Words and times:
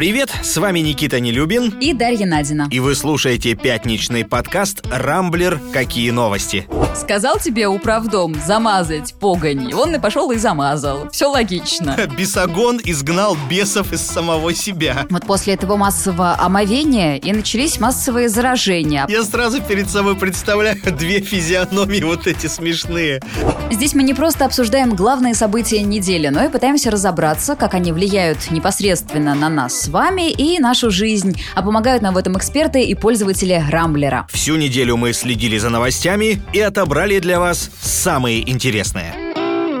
привет! 0.00 0.30
С 0.42 0.56
вами 0.56 0.78
Никита 0.78 1.20
Нелюбин. 1.20 1.78
И 1.78 1.92
Дарья 1.92 2.24
Надина. 2.24 2.68
И 2.70 2.80
вы 2.80 2.94
слушаете 2.94 3.54
пятничный 3.54 4.24
подкаст 4.24 4.80
«Рамблер. 4.90 5.60
Какие 5.74 6.10
новости?». 6.10 6.66
Сказал 6.94 7.38
тебе 7.38 7.68
управдом 7.68 8.34
замазать 8.34 9.14
погонь. 9.14 9.72
Он 9.72 9.94
и 9.94 9.98
пошел 9.98 10.30
и 10.32 10.36
замазал. 10.36 11.08
Все 11.10 11.26
логично. 11.26 11.96
Бесогон 12.18 12.80
изгнал 12.82 13.36
бесов 13.48 13.92
из 13.92 14.00
самого 14.00 14.54
себя. 14.54 15.06
Вот 15.08 15.24
после 15.24 15.54
этого 15.54 15.76
массового 15.76 16.36
омовения 16.38 17.16
и 17.16 17.32
начались 17.32 17.78
массовые 17.78 18.28
заражения. 18.28 19.06
Я 19.08 19.22
сразу 19.22 19.62
перед 19.62 19.88
собой 19.88 20.16
представляю 20.16 20.78
две 20.98 21.20
физиономии 21.20 22.02
вот 22.02 22.26
эти 22.26 22.46
смешные. 22.46 23.20
Здесь 23.70 23.94
мы 23.94 24.02
не 24.02 24.14
просто 24.14 24.44
обсуждаем 24.44 24.94
главные 24.94 25.34
события 25.34 25.82
недели, 25.82 26.28
но 26.28 26.44
и 26.44 26.48
пытаемся 26.48 26.90
разобраться, 26.90 27.56
как 27.56 27.74
они 27.74 27.92
влияют 27.92 28.50
непосредственно 28.50 29.34
на 29.34 29.48
нас 29.48 29.88
вами 29.88 30.30
и 30.30 30.58
нашу 30.58 30.90
жизнь. 30.90 31.40
А 31.54 31.62
помогают 31.62 32.02
нам 32.02 32.14
в 32.14 32.18
этом 32.18 32.36
эксперты 32.36 32.82
и 32.82 32.94
пользователи 32.94 33.62
Рамблера. 33.70 34.26
Всю 34.30 34.56
неделю 34.56 34.96
мы 34.96 35.12
следили 35.12 35.56
за 35.58 35.70
новостями 35.70 36.42
и 36.52 36.60
отобрали 36.80 37.18
для 37.18 37.38
вас 37.38 37.70
самые 37.82 38.48
интересные. 38.50 39.14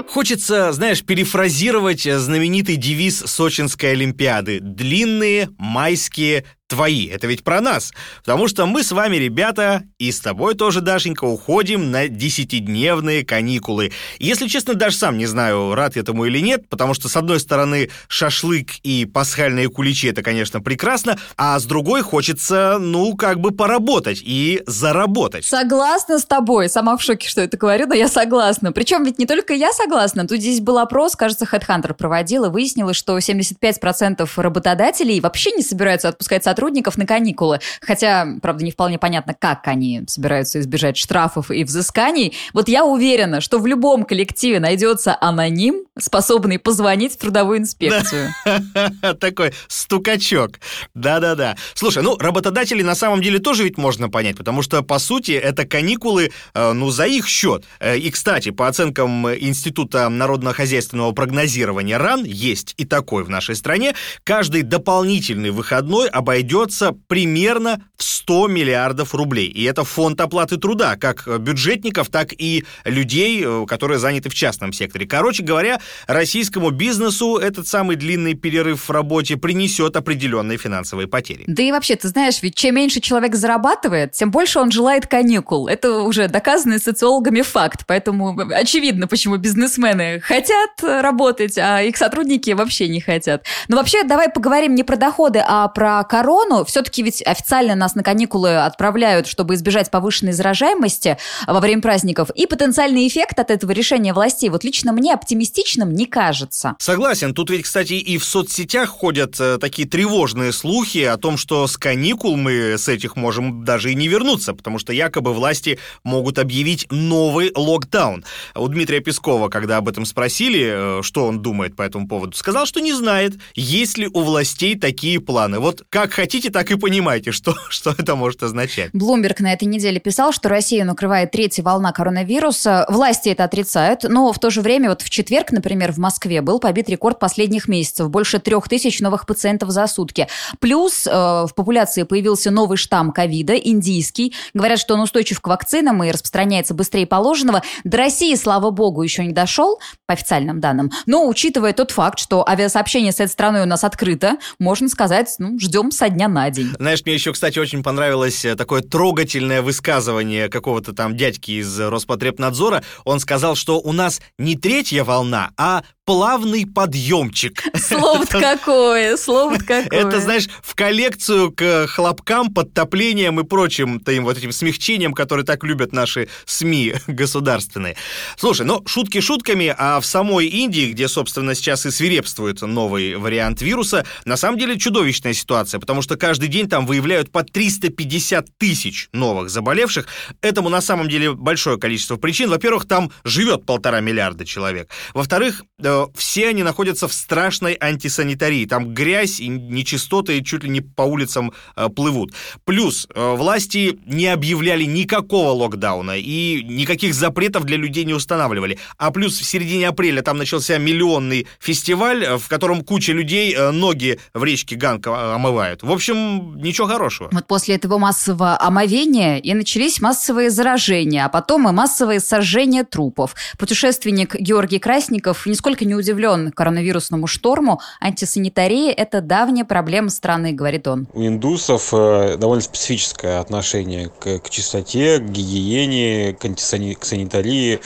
Хочется, 0.06 0.70
знаешь, 0.72 1.02
перефразировать 1.02 2.02
знаменитый 2.02 2.76
девиз 2.76 3.20
Сочинской 3.20 3.92
Олимпиады. 3.92 4.58
Длинные 4.60 5.48
майские 5.56 6.44
твои. 6.70 7.08
Это 7.08 7.26
ведь 7.26 7.44
про 7.44 7.60
нас. 7.60 7.92
Потому 8.24 8.48
что 8.48 8.64
мы 8.64 8.82
с 8.82 8.92
вами, 8.92 9.16
ребята, 9.16 9.82
и 9.98 10.10
с 10.10 10.20
тобой 10.20 10.54
тоже, 10.54 10.80
Дашенька, 10.80 11.24
уходим 11.24 11.90
на 11.90 12.08
десятидневные 12.08 13.24
каникулы. 13.24 13.92
Если 14.18 14.46
честно, 14.46 14.74
даже 14.74 14.96
сам 14.96 15.18
не 15.18 15.26
знаю, 15.26 15.74
рад 15.74 15.96
этому 15.96 16.24
или 16.24 16.38
нет, 16.38 16.68
потому 16.68 16.94
что, 16.94 17.08
с 17.08 17.16
одной 17.16 17.40
стороны, 17.40 17.90
шашлык 18.08 18.70
и 18.84 19.04
пасхальные 19.04 19.68
куличи— 19.68 20.06
это, 20.08 20.22
конечно, 20.22 20.60
прекрасно, 20.60 21.18
а 21.36 21.58
с 21.58 21.64
другой 21.64 22.02
хочется, 22.02 22.78
ну, 22.78 23.16
как 23.16 23.40
бы 23.40 23.50
поработать 23.50 24.22
и 24.22 24.62
заработать. 24.66 25.44
Согласна 25.44 26.20
с 26.20 26.24
тобой. 26.24 26.68
Сама 26.68 26.96
в 26.96 27.02
шоке, 27.02 27.28
что 27.28 27.40
это 27.40 27.56
говорю, 27.56 27.88
но 27.88 27.94
я 27.94 28.06
согласна. 28.06 28.70
Причем 28.70 29.02
ведь 29.04 29.18
не 29.18 29.26
только 29.26 29.54
я 29.54 29.72
согласна. 29.72 30.26
Тут 30.28 30.38
здесь 30.38 30.60
был 30.60 30.78
опрос, 30.78 31.16
кажется, 31.16 31.46
HeadHunter 31.50 31.94
проводил, 31.94 32.44
и 32.44 32.48
выяснилось, 32.48 32.96
что 32.96 33.18
75% 33.18 34.28
работодателей 34.36 35.20
вообще 35.20 35.50
не 35.50 35.64
собираются 35.64 36.08
отпускать 36.08 36.44
сотрудников 36.44 36.59
сотрудников 36.60 36.98
на 36.98 37.06
каникулы. 37.06 37.60
Хотя, 37.80 38.26
правда, 38.42 38.64
не 38.64 38.70
вполне 38.70 38.98
понятно, 38.98 39.34
как 39.38 39.66
они 39.66 40.02
собираются 40.06 40.60
избежать 40.60 40.98
штрафов 40.98 41.50
и 41.50 41.64
взысканий. 41.64 42.36
Вот 42.52 42.68
я 42.68 42.84
уверена, 42.84 43.40
что 43.40 43.58
в 43.58 43.66
любом 43.66 44.04
коллективе 44.04 44.60
найдется 44.60 45.16
аноним, 45.18 45.86
способный 45.98 46.58
позвонить 46.58 47.14
в 47.14 47.16
трудовую 47.16 47.60
инспекцию. 47.60 48.28
Такой 49.20 49.54
стукачок. 49.68 50.60
Да-да-да. 50.94 51.56
Слушай, 51.72 52.02
ну, 52.02 52.18
работодателей 52.18 52.82
на 52.82 52.94
самом 52.94 53.22
деле 53.22 53.38
тоже 53.38 53.64
ведь 53.64 53.78
можно 53.78 54.10
понять, 54.10 54.36
потому 54.36 54.60
что, 54.60 54.82
по 54.82 54.98
сути, 54.98 55.32
это 55.32 55.64
каникулы, 55.64 56.30
э, 56.54 56.72
ну, 56.72 56.90
за 56.90 57.06
их 57.06 57.26
счет. 57.26 57.64
Э, 57.78 57.96
и, 57.96 58.10
кстати, 58.10 58.50
по 58.50 58.68
оценкам 58.68 59.32
Института 59.32 60.10
народно-хозяйственного 60.10 61.12
прогнозирования 61.12 61.96
РАН, 61.96 62.24
есть 62.24 62.74
и 62.76 62.84
такой 62.84 63.24
в 63.24 63.30
нашей 63.30 63.56
стране, 63.56 63.94
каждый 64.24 64.62
дополнительный 64.62 65.50
выходной 65.50 66.08
обойдет 66.08 66.49
обойдется 66.50 66.92
примерно 67.08 67.80
в 67.96 68.02
100 68.02 68.48
миллиардов 68.48 69.14
рублей. 69.14 69.46
И 69.46 69.64
это 69.64 69.84
фонд 69.84 70.20
оплаты 70.20 70.56
труда, 70.56 70.96
как 70.96 71.26
бюджетников, 71.40 72.08
так 72.08 72.32
и 72.36 72.64
людей, 72.84 73.42
э, 73.44 73.66
которые 73.66 73.98
заняты 73.98 74.30
в 74.30 74.34
частном 74.34 74.72
секторе. 74.72 75.06
Короче 75.06 75.42
говоря, 75.42 75.80
российскому 76.06 76.70
бизнесу 76.70 77.36
этот 77.36 77.68
самый 77.68 77.96
длинный 77.96 78.34
перерыв 78.34 78.88
в 78.88 78.90
работе 78.90 79.36
принесет 79.36 79.96
определенные 79.96 80.58
финансовые 80.58 81.06
потери. 81.06 81.44
Да 81.46 81.62
и 81.62 81.72
вообще, 81.72 81.96
ты 81.96 82.08
знаешь, 82.08 82.42
ведь 82.42 82.54
чем 82.54 82.74
меньше 82.74 83.00
человек 83.00 83.34
зарабатывает, 83.34 84.12
тем 84.12 84.30
больше 84.30 84.58
он 84.58 84.70
желает 84.70 85.06
каникул. 85.06 85.68
Это 85.68 86.02
уже 86.02 86.28
доказанный 86.28 86.78
социологами 86.78 87.42
факт. 87.42 87.84
Поэтому 87.86 88.36
очевидно, 88.54 89.06
почему 89.06 89.36
бизнесмены 89.36 90.20
хотят 90.20 90.70
работать, 90.82 91.58
а 91.58 91.82
их 91.82 91.96
сотрудники 91.96 92.50
вообще 92.50 92.88
не 92.88 93.00
хотят. 93.00 93.44
Но 93.68 93.76
вообще, 93.76 94.02
давай 94.04 94.30
поговорим 94.30 94.74
не 94.74 94.82
про 94.82 94.96
доходы, 94.96 95.42
а 95.46 95.68
про 95.68 96.02
корону 96.04 96.39
корону, 96.40 96.64
все-таки 96.64 97.02
ведь 97.02 97.22
официально 97.22 97.74
нас 97.74 97.94
на 97.94 98.02
каникулы 98.02 98.56
отправляют, 98.56 99.26
чтобы 99.26 99.54
избежать 99.54 99.90
повышенной 99.90 100.32
заражаемости 100.32 101.16
во 101.46 101.60
время 101.60 101.82
праздников, 101.82 102.30
и 102.34 102.46
потенциальный 102.46 103.06
эффект 103.06 103.38
от 103.38 103.50
этого 103.50 103.72
решения 103.72 104.12
властей 104.12 104.48
вот 104.48 104.64
лично 104.64 104.92
мне 104.92 105.14
оптимистичным 105.14 105.92
не 105.92 106.06
кажется. 106.06 106.76
Согласен. 106.78 107.34
Тут 107.34 107.50
ведь, 107.50 107.62
кстати, 107.62 107.94
и 107.94 108.18
в 108.18 108.24
соцсетях 108.24 108.88
ходят 108.88 109.40
э, 109.40 109.58
такие 109.58 109.88
тревожные 109.88 110.52
слухи 110.52 111.04
о 111.04 111.16
том, 111.16 111.36
что 111.36 111.66
с 111.66 111.76
каникул 111.76 112.36
мы 112.36 112.78
с 112.78 112.88
этих 112.88 113.16
можем 113.16 113.64
даже 113.64 113.92
и 113.92 113.94
не 113.94 114.08
вернуться, 114.08 114.54
потому 114.54 114.78
что 114.78 114.92
якобы 114.92 115.32
власти 115.32 115.78
могут 116.04 116.38
объявить 116.38 116.86
новый 116.90 117.52
локдаун. 117.54 118.24
У 118.54 118.68
Дмитрия 118.68 119.00
Пескова, 119.00 119.48
когда 119.48 119.78
об 119.78 119.88
этом 119.88 120.04
спросили, 120.04 121.00
э, 121.00 121.02
что 121.02 121.26
он 121.26 121.40
думает 121.40 121.76
по 121.76 121.82
этому 121.82 122.08
поводу, 122.08 122.36
сказал, 122.36 122.66
что 122.66 122.80
не 122.80 122.92
знает, 122.92 123.34
есть 123.54 123.98
ли 123.98 124.08
у 124.12 124.20
властей 124.20 124.78
такие 124.78 125.20
планы. 125.20 125.58
Вот 125.58 125.84
как 125.88 126.12
хотите, 126.20 126.50
так 126.50 126.70
и 126.70 126.76
понимаете, 126.76 127.32
что, 127.32 127.54
что 127.70 127.94
это 127.96 128.14
может 128.14 128.42
означать. 128.42 128.90
Блумберг 128.92 129.40
на 129.40 129.52
этой 129.52 129.64
неделе 129.64 129.98
писал, 130.00 130.32
что 130.32 130.48
Россию 130.48 130.86
накрывает 130.86 131.30
третья 131.30 131.62
волна 131.62 131.92
коронавируса. 131.92 132.84
Власти 132.88 133.30
это 133.30 133.44
отрицают, 133.44 134.04
но 134.04 134.32
в 134.32 134.38
то 134.38 134.50
же 134.50 134.60
время 134.60 134.90
вот 134.90 135.00
в 135.02 135.08
четверг, 135.08 135.50
например, 135.50 135.92
в 135.92 135.98
Москве 135.98 136.42
был 136.42 136.58
побит 136.58 136.88
рекорд 136.90 137.18
последних 137.18 137.68
месяцев. 137.68 138.10
Больше 138.10 138.38
трех 138.38 138.68
тысяч 138.68 139.00
новых 139.00 139.26
пациентов 139.26 139.70
за 139.70 139.86
сутки. 139.86 140.28
Плюс 140.58 141.06
э, 141.06 141.10
в 141.10 141.50
популяции 141.54 142.02
появился 142.02 142.50
новый 142.50 142.76
штамм 142.76 143.12
ковида, 143.12 143.54
индийский. 143.54 144.34
Говорят, 144.52 144.78
что 144.78 144.94
он 144.94 145.00
устойчив 145.00 145.40
к 145.40 145.46
вакцинам 145.46 146.04
и 146.04 146.10
распространяется 146.10 146.74
быстрее 146.74 147.06
положенного. 147.06 147.62
До 147.84 147.96
России, 147.96 148.34
слава 148.34 148.70
богу, 148.70 149.02
еще 149.02 149.24
не 149.24 149.32
дошел, 149.32 149.80
по 150.06 150.12
официальным 150.12 150.60
данным. 150.60 150.90
Но 151.06 151.26
учитывая 151.26 151.72
тот 151.72 151.92
факт, 151.92 152.18
что 152.18 152.46
авиасообщение 152.46 153.12
с 153.12 153.20
этой 153.20 153.30
страной 153.30 153.62
у 153.62 153.66
нас 153.66 153.84
открыто, 153.84 154.36
можно 154.58 154.88
сказать, 154.88 155.34
ну, 155.38 155.58
ждем 155.58 155.90
со 155.90 156.09
дня 156.10 156.28
на 156.28 156.50
день. 156.50 156.70
Знаешь, 156.78 157.04
мне 157.04 157.14
еще, 157.14 157.32
кстати, 157.32 157.58
очень 157.58 157.82
понравилось 157.82 158.44
э, 158.44 158.56
такое 158.56 158.82
трогательное 158.82 159.62
высказывание 159.62 160.48
какого-то 160.48 160.92
там 160.92 161.16
дядьки 161.16 161.52
из 161.52 161.78
Роспотребнадзора. 161.78 162.82
Он 163.04 163.20
сказал, 163.20 163.56
что 163.56 163.80
у 163.80 163.92
нас 163.92 164.20
не 164.38 164.56
третья 164.56 165.04
волна, 165.04 165.50
а 165.56 165.82
плавный 166.10 166.66
подъемчик. 166.66 167.62
Слово-то 167.76 168.40
какое, 168.40 169.16
слово 169.16 169.58
какое. 169.58 169.86
Это, 169.92 170.20
знаешь, 170.20 170.48
в 170.60 170.74
коллекцию 170.74 171.52
к 171.52 171.86
хлопкам, 171.86 172.52
подтоплениям 172.52 173.38
и 173.38 173.44
прочим 173.44 174.00
таким 174.00 174.24
вот 174.24 174.36
этим 174.36 174.50
смягчениям, 174.50 175.14
которые 175.14 175.46
так 175.46 175.62
любят 175.62 175.92
наши 175.92 176.28
СМИ 176.46 176.94
государственные. 177.06 177.94
Слушай, 178.36 178.66
ну, 178.66 178.82
шутки 178.86 179.20
шутками, 179.20 179.72
а 179.78 180.00
в 180.00 180.04
самой 180.04 180.48
Индии, 180.48 180.90
где, 180.90 181.06
собственно, 181.06 181.54
сейчас 181.54 181.86
и 181.86 181.92
свирепствует 181.92 182.60
новый 182.60 183.14
вариант 183.14 183.62
вируса, 183.62 184.04
на 184.24 184.36
самом 184.36 184.58
деле 184.58 184.80
чудовищная 184.80 185.32
ситуация, 185.32 185.78
потому 185.78 186.02
что 186.02 186.16
каждый 186.16 186.48
день 186.48 186.68
там 186.68 186.86
выявляют 186.86 187.30
по 187.30 187.44
350 187.44 188.58
тысяч 188.58 189.08
новых 189.12 189.48
заболевших. 189.48 190.08
Этому 190.40 190.70
на 190.70 190.80
самом 190.80 191.08
деле 191.08 191.34
большое 191.34 191.78
количество 191.78 192.16
причин. 192.16 192.50
Во-первых, 192.50 192.88
там 192.88 193.12
живет 193.22 193.64
полтора 193.64 194.00
миллиарда 194.00 194.44
человек. 194.44 194.90
Во-вторых, 195.14 195.62
э, 195.78 195.99
все 196.14 196.48
они 196.48 196.62
находятся 196.62 197.08
в 197.08 197.12
страшной 197.12 197.76
антисанитарии. 197.80 198.66
Там 198.66 198.94
грязь 198.94 199.40
и 199.40 199.48
нечистоты 199.48 200.42
чуть 200.42 200.64
ли 200.64 200.70
не 200.70 200.80
по 200.80 201.02
улицам 201.02 201.52
э, 201.76 201.88
плывут. 201.88 202.32
Плюс 202.64 203.06
э, 203.14 203.34
власти 203.34 203.98
не 204.06 204.26
объявляли 204.26 204.84
никакого 204.84 205.50
локдауна 205.50 206.18
и 206.18 206.62
никаких 206.64 207.14
запретов 207.14 207.64
для 207.64 207.76
людей 207.76 208.04
не 208.04 208.14
устанавливали. 208.14 208.78
А 208.98 209.10
плюс 209.10 209.38
в 209.38 209.44
середине 209.44 209.88
апреля 209.88 210.22
там 210.22 210.38
начался 210.38 210.78
миллионный 210.78 211.46
фестиваль, 211.58 212.24
э, 212.24 212.38
в 212.38 212.48
котором 212.48 212.82
куча 212.82 213.12
людей 213.12 213.56
ноги 213.72 214.18
в 214.34 214.44
речке 214.44 214.76
Ганка 214.76 215.34
омывают. 215.34 215.82
В 215.82 215.90
общем, 215.90 216.56
ничего 216.56 216.86
хорошего. 216.86 217.28
Вот 217.32 217.46
после 217.46 217.76
этого 217.76 217.98
массового 217.98 218.60
омовения 218.60 219.38
и 219.38 219.54
начались 219.54 220.00
массовые 220.00 220.50
заражения, 220.50 221.24
а 221.24 221.28
потом 221.28 221.68
и 221.68 221.72
массовые 221.72 222.20
сожжения 222.20 222.84
трупов. 222.84 223.34
Путешественник 223.58 224.34
Георгий 224.34 224.78
Красников 224.78 225.46
нисколько 225.46 225.84
не 225.90 225.96
удивлен 225.96 226.52
коронавирусному 226.52 227.26
шторму. 227.26 227.80
Антисанитария– 228.00 228.92
это 228.96 229.20
давняя 229.20 229.64
проблема 229.64 230.08
страны, 230.10 230.52
говорит 230.52 230.86
он. 230.86 231.08
У 231.12 231.26
индусов 231.26 231.92
э, 231.92 232.36
довольно 232.38 232.62
специфическое 232.62 233.40
отношение 233.40 234.08
к, 234.08 234.38
к 234.38 234.50
чистоте, 234.50 235.18
к 235.18 235.24
гигиене, 235.24 236.36
к, 236.38 236.44
антисани... 236.44 236.94
к 236.94 237.04
санитарии, 237.04 237.80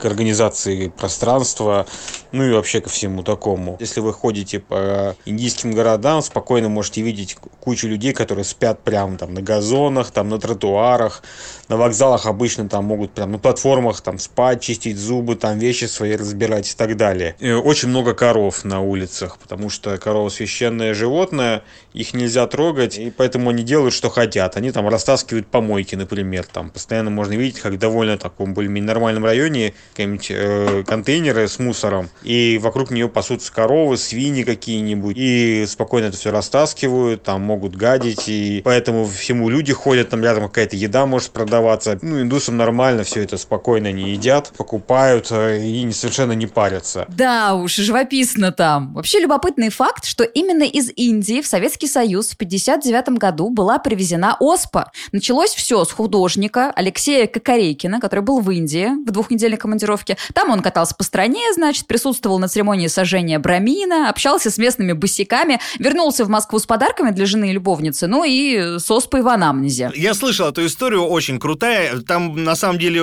к 0.00 0.04
организации 0.04 0.88
пространства, 0.88 1.86
ну 2.32 2.44
и 2.44 2.52
вообще 2.52 2.80
ко 2.80 2.88
всему 2.88 3.22
такому. 3.22 3.76
Если 3.78 4.00
вы 4.00 4.12
ходите 4.12 4.58
по 4.58 5.14
индийским 5.24 5.70
городам, 5.72 6.22
спокойно 6.22 6.68
можете 6.68 7.02
видеть 7.02 7.36
кучу 7.60 7.86
людей, 7.86 8.12
которые 8.12 8.44
спят 8.44 8.82
прямо 8.82 9.16
там 9.16 9.32
на 9.32 9.42
газонах, 9.42 10.10
там 10.10 10.28
на 10.28 10.40
тротуарах, 10.40 11.22
на 11.68 11.76
вокзалах 11.76 12.26
обычно 12.26 12.68
там 12.68 12.84
могут 12.84 13.12
прям 13.12 13.30
на 13.30 13.38
платформах 13.38 14.00
там 14.00 14.18
спать, 14.18 14.60
чистить 14.60 14.98
зубы, 14.98 15.36
там 15.36 15.60
вещи 15.60 15.84
свои 15.84 16.16
разбирать 16.16 16.72
и 16.72 16.74
так 16.74 16.96
далее. 16.96 17.33
Э, 17.40 17.54
очень 17.54 17.88
много 17.88 18.14
коров 18.14 18.64
на 18.64 18.80
улицах, 18.80 19.38
потому 19.38 19.70
что 19.70 19.96
корова 19.98 20.28
священное 20.28 20.94
животное, 20.94 21.62
их 21.92 22.14
нельзя 22.14 22.46
трогать, 22.46 22.98
и 22.98 23.10
поэтому 23.10 23.50
они 23.50 23.62
делают, 23.62 23.94
что 23.94 24.10
хотят. 24.10 24.56
Они 24.56 24.70
там 24.70 24.88
растаскивают 24.88 25.46
помойки, 25.46 25.94
например. 25.94 26.46
Там 26.46 26.70
постоянно 26.70 27.10
можно 27.10 27.34
видеть, 27.34 27.60
как 27.60 27.78
довольно 27.78 28.18
таком 28.18 28.54
более-менее 28.54 28.88
нормальном 28.88 29.24
районе 29.24 29.74
какие-нибудь 29.92 30.26
э, 30.30 30.84
контейнеры 30.86 31.48
с 31.48 31.58
мусором, 31.58 32.08
и 32.22 32.58
вокруг 32.62 32.90
нее 32.90 33.08
пасутся 33.08 33.52
коровы, 33.52 33.96
свиньи 33.96 34.42
какие-нибудь, 34.42 35.16
и 35.16 35.64
спокойно 35.68 36.06
это 36.06 36.16
все 36.16 36.30
растаскивают, 36.30 37.22
там 37.22 37.42
могут 37.42 37.76
гадить, 37.76 38.28
и 38.28 38.60
поэтому 38.64 39.06
всему 39.06 39.48
люди 39.48 39.72
ходят, 39.72 40.10
там 40.10 40.22
рядом 40.22 40.44
какая-то 40.48 40.76
еда 40.76 41.06
может 41.06 41.30
продаваться. 41.30 41.98
Ну, 42.02 42.20
индусам 42.20 42.56
нормально 42.56 43.04
все 43.04 43.22
это 43.22 43.36
спокойно 43.38 43.92
не 43.92 44.10
едят, 44.12 44.52
покупают 44.56 45.28
э, 45.30 45.60
и 45.64 45.92
совершенно 45.92 46.32
не 46.32 46.46
парятся. 46.46 47.06
Да 47.08 47.23
уж, 47.54 47.76
живописно 47.76 48.52
там. 48.52 48.92
Вообще 48.94 49.20
любопытный 49.20 49.70
факт, 49.70 50.04
что 50.04 50.24
именно 50.24 50.64
из 50.64 50.90
Индии 50.94 51.40
в 51.40 51.46
Советский 51.46 51.86
Союз 51.86 52.30
в 52.30 52.36
59 52.36 53.18
году 53.18 53.50
была 53.50 53.78
привезена 53.78 54.36
оспа. 54.40 54.90
Началось 55.12 55.54
все 55.54 55.84
с 55.84 55.92
художника 55.92 56.70
Алексея 56.74 57.26
Кокорейкина, 57.26 58.00
который 58.00 58.20
был 58.20 58.40
в 58.40 58.50
Индии 58.50 58.88
в 59.06 59.10
двухнедельной 59.10 59.56
командировке. 59.56 60.16
Там 60.34 60.50
он 60.50 60.60
катался 60.60 60.94
по 60.94 61.04
стране, 61.04 61.52
значит, 61.54 61.86
присутствовал 61.86 62.38
на 62.38 62.48
церемонии 62.48 62.88
сожжения 62.88 63.38
брамина, 63.38 64.08
общался 64.08 64.50
с 64.50 64.58
местными 64.58 64.92
босиками, 64.92 65.60
вернулся 65.78 66.24
в 66.24 66.28
Москву 66.28 66.58
с 66.58 66.66
подарками 66.66 67.10
для 67.10 67.26
жены 67.26 67.50
и 67.50 67.52
любовницы, 67.52 68.06
ну 68.06 68.24
и 68.24 68.78
с 68.78 68.90
оспой 68.90 69.22
в 69.22 69.28
анамнезе. 69.28 69.92
Я 69.94 70.14
слышал 70.14 70.48
эту 70.48 70.66
историю, 70.66 71.04
очень 71.04 71.38
крутая. 71.38 72.00
Там, 72.00 72.44
на 72.44 72.56
самом 72.56 72.78
деле, 72.78 73.02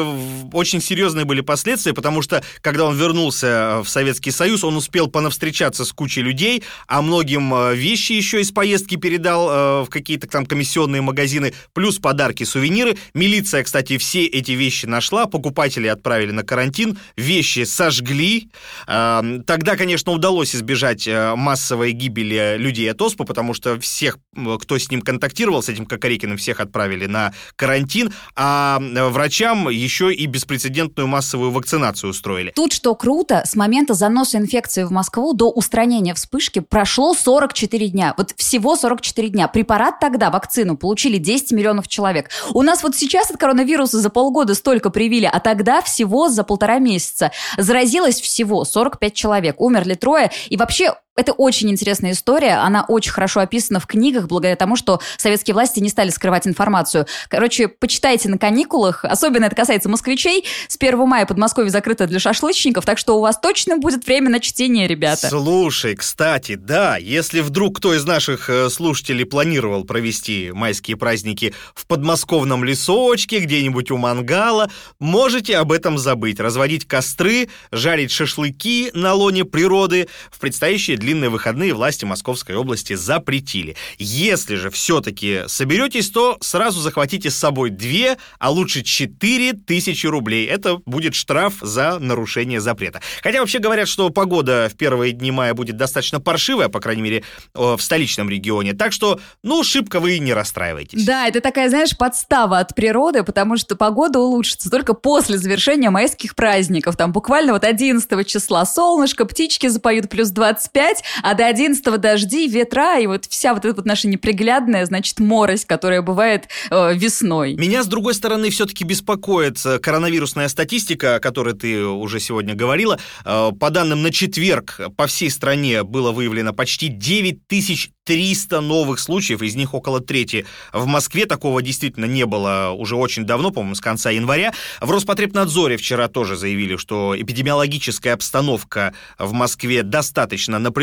очень 0.53 0.81
серьезные 0.81 1.25
были 1.25 1.41
последствия, 1.41 1.93
потому 1.93 2.21
что, 2.21 2.43
когда 2.61 2.85
он 2.85 2.95
вернулся 2.95 3.81
в 3.83 3.89
Советский 4.11 4.31
Союз, 4.31 4.65
он 4.65 4.75
успел 4.75 5.07
понавстречаться 5.07 5.85
с 5.85 5.93
кучей 5.93 6.21
людей, 6.21 6.63
а 6.85 7.01
многим 7.01 7.53
э, 7.53 7.75
вещи 7.75 8.11
еще 8.11 8.41
из 8.41 8.51
поездки 8.51 8.97
передал 8.97 9.49
э, 9.49 9.85
в 9.85 9.89
какие-то 9.89 10.27
там 10.27 10.45
комиссионные 10.45 11.01
магазины, 11.01 11.53
плюс 11.71 11.97
подарки, 11.97 12.43
сувениры. 12.43 12.97
Милиция, 13.13 13.63
кстати, 13.63 13.97
все 13.97 14.25
эти 14.25 14.51
вещи 14.51 14.85
нашла, 14.85 15.27
покупатели 15.27 15.87
отправили 15.87 16.31
на 16.31 16.43
карантин, 16.43 16.99
вещи 17.15 17.63
сожгли. 17.63 18.49
Э, 18.85 19.39
тогда, 19.47 19.77
конечно, 19.77 20.11
удалось 20.11 20.53
избежать 20.53 21.07
массовой 21.07 21.93
гибели 21.93 22.57
людей 22.57 22.91
от 22.91 23.01
оспы, 23.01 23.23
потому 23.23 23.53
что 23.53 23.79
всех, 23.79 24.17
кто 24.59 24.77
с 24.77 24.91
ним 24.91 25.01
контактировал, 25.01 25.63
с 25.63 25.69
этим 25.69 25.85
Кокорекиным, 25.85 26.35
всех 26.35 26.59
отправили 26.59 27.05
на 27.05 27.33
карантин, 27.55 28.13
а 28.35 28.77
врачам 28.81 29.69
еще 29.69 30.13
и 30.13 30.25
беспрецедентную 30.25 31.07
массовую 31.07 31.51
вакцинацию 31.51 32.09
устроили. 32.09 32.51
Тут 32.53 32.73
что 32.73 32.93
круто, 32.93 33.43
с 33.45 33.55
момента 33.55 33.93
заноса 34.01 34.39
инфекции 34.39 34.83
в 34.83 34.91
Москву 34.91 35.33
до 35.33 35.51
устранения 35.51 36.15
вспышки 36.15 36.57
прошло 36.57 37.13
44 37.13 37.89
дня. 37.89 38.15
Вот 38.17 38.33
всего 38.35 38.75
44 38.75 39.29
дня. 39.29 39.47
Препарат 39.47 39.99
тогда, 39.99 40.31
вакцину, 40.31 40.75
получили 40.75 41.17
10 41.17 41.51
миллионов 41.51 41.87
человек. 41.87 42.31
У 42.55 42.63
нас 42.63 42.81
вот 42.81 42.95
сейчас 42.95 43.29
от 43.29 43.37
коронавируса 43.37 43.99
за 43.99 44.09
полгода 44.09 44.55
столько 44.55 44.89
привили, 44.89 45.29
а 45.31 45.39
тогда 45.39 45.83
всего 45.83 46.29
за 46.29 46.43
полтора 46.43 46.79
месяца. 46.79 47.31
Заразилось 47.59 48.19
всего 48.19 48.65
45 48.65 49.13
человек, 49.13 49.61
умерли 49.61 49.93
трое. 49.93 50.31
И 50.49 50.57
вообще 50.57 50.95
это 51.17 51.33
очень 51.33 51.69
интересная 51.69 52.13
история, 52.13 52.53
она 52.53 52.85
очень 52.87 53.11
хорошо 53.11 53.41
описана 53.41 53.79
в 53.79 53.85
книгах, 53.85 54.27
благодаря 54.27 54.55
тому, 54.55 54.77
что 54.77 55.01
советские 55.17 55.53
власти 55.53 55.79
не 55.79 55.89
стали 55.89 56.09
скрывать 56.09 56.47
информацию. 56.47 57.05
Короче, 57.27 57.67
почитайте 57.67 58.29
на 58.29 58.37
каникулах, 58.37 59.03
особенно 59.03 59.45
это 59.45 59.55
касается 59.55 59.89
москвичей. 59.89 60.45
С 60.69 60.77
1 60.79 60.97
мая 60.99 61.25
Подмосковье 61.25 61.69
закрыто 61.69 62.07
для 62.07 62.19
шашлычников, 62.19 62.85
так 62.85 62.97
что 62.97 63.17
у 63.17 63.21
вас 63.21 63.37
точно 63.39 63.77
будет 63.77 64.05
время 64.05 64.29
на 64.29 64.39
чтение, 64.39 64.87
ребята. 64.87 65.27
Слушай, 65.27 65.95
кстати, 65.95 66.55
да, 66.55 66.95
если 66.95 67.41
вдруг 67.41 67.77
кто 67.77 67.93
из 67.93 68.05
наших 68.05 68.49
э, 68.49 68.69
слушателей 68.69 69.25
планировал 69.25 69.83
провести 69.83 70.51
майские 70.53 70.95
праздники 70.95 71.53
в 71.75 71.87
подмосковном 71.87 72.63
лесочке, 72.63 73.39
где-нибудь 73.39 73.91
у 73.91 73.97
мангала, 73.97 74.69
можете 74.99 75.57
об 75.57 75.73
этом 75.73 75.97
забыть. 75.97 76.39
Разводить 76.39 76.87
костры, 76.87 77.49
жарить 77.71 78.11
шашлыки 78.11 78.91
на 78.93 79.13
лоне 79.13 79.43
природы 79.43 80.07
в 80.31 80.39
предстоящие 80.39 81.00
длинные 81.01 81.29
выходные 81.29 81.73
власти 81.73 82.05
Московской 82.05 82.55
области 82.55 82.93
запретили. 82.93 83.75
Если 83.97 84.55
же 84.55 84.69
все-таки 84.69 85.41
соберетесь, 85.47 86.09
то 86.09 86.37
сразу 86.39 86.79
захватите 86.79 87.29
с 87.29 87.35
собой 87.35 87.71
2, 87.71 88.15
а 88.39 88.49
лучше 88.49 88.83
4 88.83 89.53
тысячи 89.53 90.07
рублей. 90.07 90.45
Это 90.47 90.77
будет 90.85 91.15
штраф 91.15 91.55
за 91.61 91.99
нарушение 91.99 92.61
запрета. 92.61 93.01
Хотя 93.21 93.39
вообще 93.39 93.59
говорят, 93.59 93.87
что 93.87 94.09
погода 94.11 94.69
в 94.71 94.77
первые 94.77 95.11
дни 95.11 95.31
мая 95.31 95.53
будет 95.53 95.75
достаточно 95.75 96.19
паршивая, 96.19 96.69
по 96.69 96.79
крайней 96.79 97.01
мере, 97.01 97.23
в 97.53 97.79
столичном 97.79 98.29
регионе. 98.29 98.73
Так 98.73 98.93
что, 98.93 99.19
ну, 99.43 99.63
шибко 99.63 99.99
вы 99.99 100.19
не 100.19 100.33
расстраивайтесь. 100.33 101.03
Да, 101.03 101.27
это 101.27 101.41
такая, 101.41 101.69
знаешь, 101.69 101.97
подстава 101.97 102.59
от 102.59 102.75
природы, 102.75 103.23
потому 103.23 103.57
что 103.57 103.75
погода 103.75 104.19
улучшится 104.19 104.69
только 104.69 104.93
после 104.93 105.37
завершения 105.37 105.89
майских 105.89 106.35
праздников. 106.35 106.95
Там 106.95 107.11
буквально 107.11 107.53
вот 107.53 107.63
11 107.63 108.27
числа 108.27 108.65
солнышко, 108.65 109.25
птички 109.25 109.67
запоют 109.67 110.09
плюс 110.09 110.29
25, 110.29 110.90
5, 110.91 111.03
а 111.23 111.33
до 111.33 111.47
11 111.47 111.83
дожди, 111.99 112.47
ветра 112.47 112.99
и 112.99 113.07
вот 113.07 113.25
вся 113.25 113.53
вот 113.53 113.65
эта 113.65 113.75
вот 113.75 113.85
наша 113.85 114.07
неприглядная, 114.07 114.85
значит, 114.85 115.19
морось, 115.19 115.65
которая 115.65 116.01
бывает 116.01 116.47
э, 116.69 116.93
весной. 116.95 117.53
Меня, 117.55 117.83
с 117.83 117.87
другой 117.87 118.13
стороны, 118.13 118.49
все-таки 118.49 118.83
беспокоит 118.83 119.63
э, 119.65 119.79
коронавирусная 119.79 120.47
статистика, 120.47 121.15
о 121.15 121.19
которой 121.19 121.53
ты 121.53 121.83
уже 121.85 122.19
сегодня 122.19 122.55
говорила. 122.55 122.99
Э, 123.25 123.51
по 123.57 123.69
данным 123.69 124.01
на 124.01 124.11
четверг 124.11 124.79
по 124.97 125.07
всей 125.07 125.29
стране 125.29 125.83
было 125.83 126.11
выявлено 126.11 126.53
почти 126.53 126.87
9 126.87 127.47
тысяч 127.47 127.91
300 128.05 128.61
новых 128.61 128.99
случаев, 128.99 129.41
из 129.41 129.55
них 129.55 129.73
около 129.73 130.01
трети 130.01 130.45
в 130.73 130.85
Москве. 130.85 131.25
Такого 131.25 131.61
действительно 131.61 132.05
не 132.05 132.25
было 132.25 132.71
уже 132.75 132.95
очень 132.95 133.23
давно, 133.23 133.51
по-моему, 133.51 133.75
с 133.75 133.81
конца 133.81 134.09
января. 134.09 134.53
В 134.79 134.89
Роспотребнадзоре 134.89 135.77
вчера 135.77 136.07
тоже 136.07 136.35
заявили, 136.35 136.77
что 136.77 137.15
эпидемиологическая 137.17 138.13
обстановка 138.13 138.93
в 139.17 139.31
Москве 139.33 139.83
достаточно 139.83 140.59
напряженная. 140.59 140.80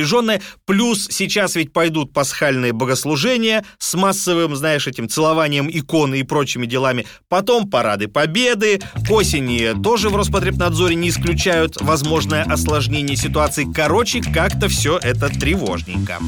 Плюс 0.64 1.08
сейчас 1.10 1.56
ведь 1.56 1.72
пойдут 1.72 2.12
пасхальные 2.12 2.72
богослужения 2.72 3.64
с 3.78 3.94
массовым, 3.94 4.56
знаешь, 4.56 4.86
этим 4.86 5.08
целованием 5.08 5.68
иконы 5.70 6.20
и 6.20 6.22
прочими 6.22 6.66
делами. 6.66 7.06
Потом 7.28 7.68
парады 7.68 8.08
победы. 8.08 8.80
К 9.06 9.10
осени 9.10 9.80
тоже 9.82 10.08
в 10.08 10.16
Роспотребнадзоре 10.16 10.94
не 10.94 11.10
исключают 11.10 11.80
возможное 11.80 12.44
осложнение 12.44 13.16
ситуации. 13.16 13.66
Короче, 13.72 14.20
как-то 14.20 14.68
все 14.68 14.98
это 14.98 15.28
тревожненько. 15.28 16.18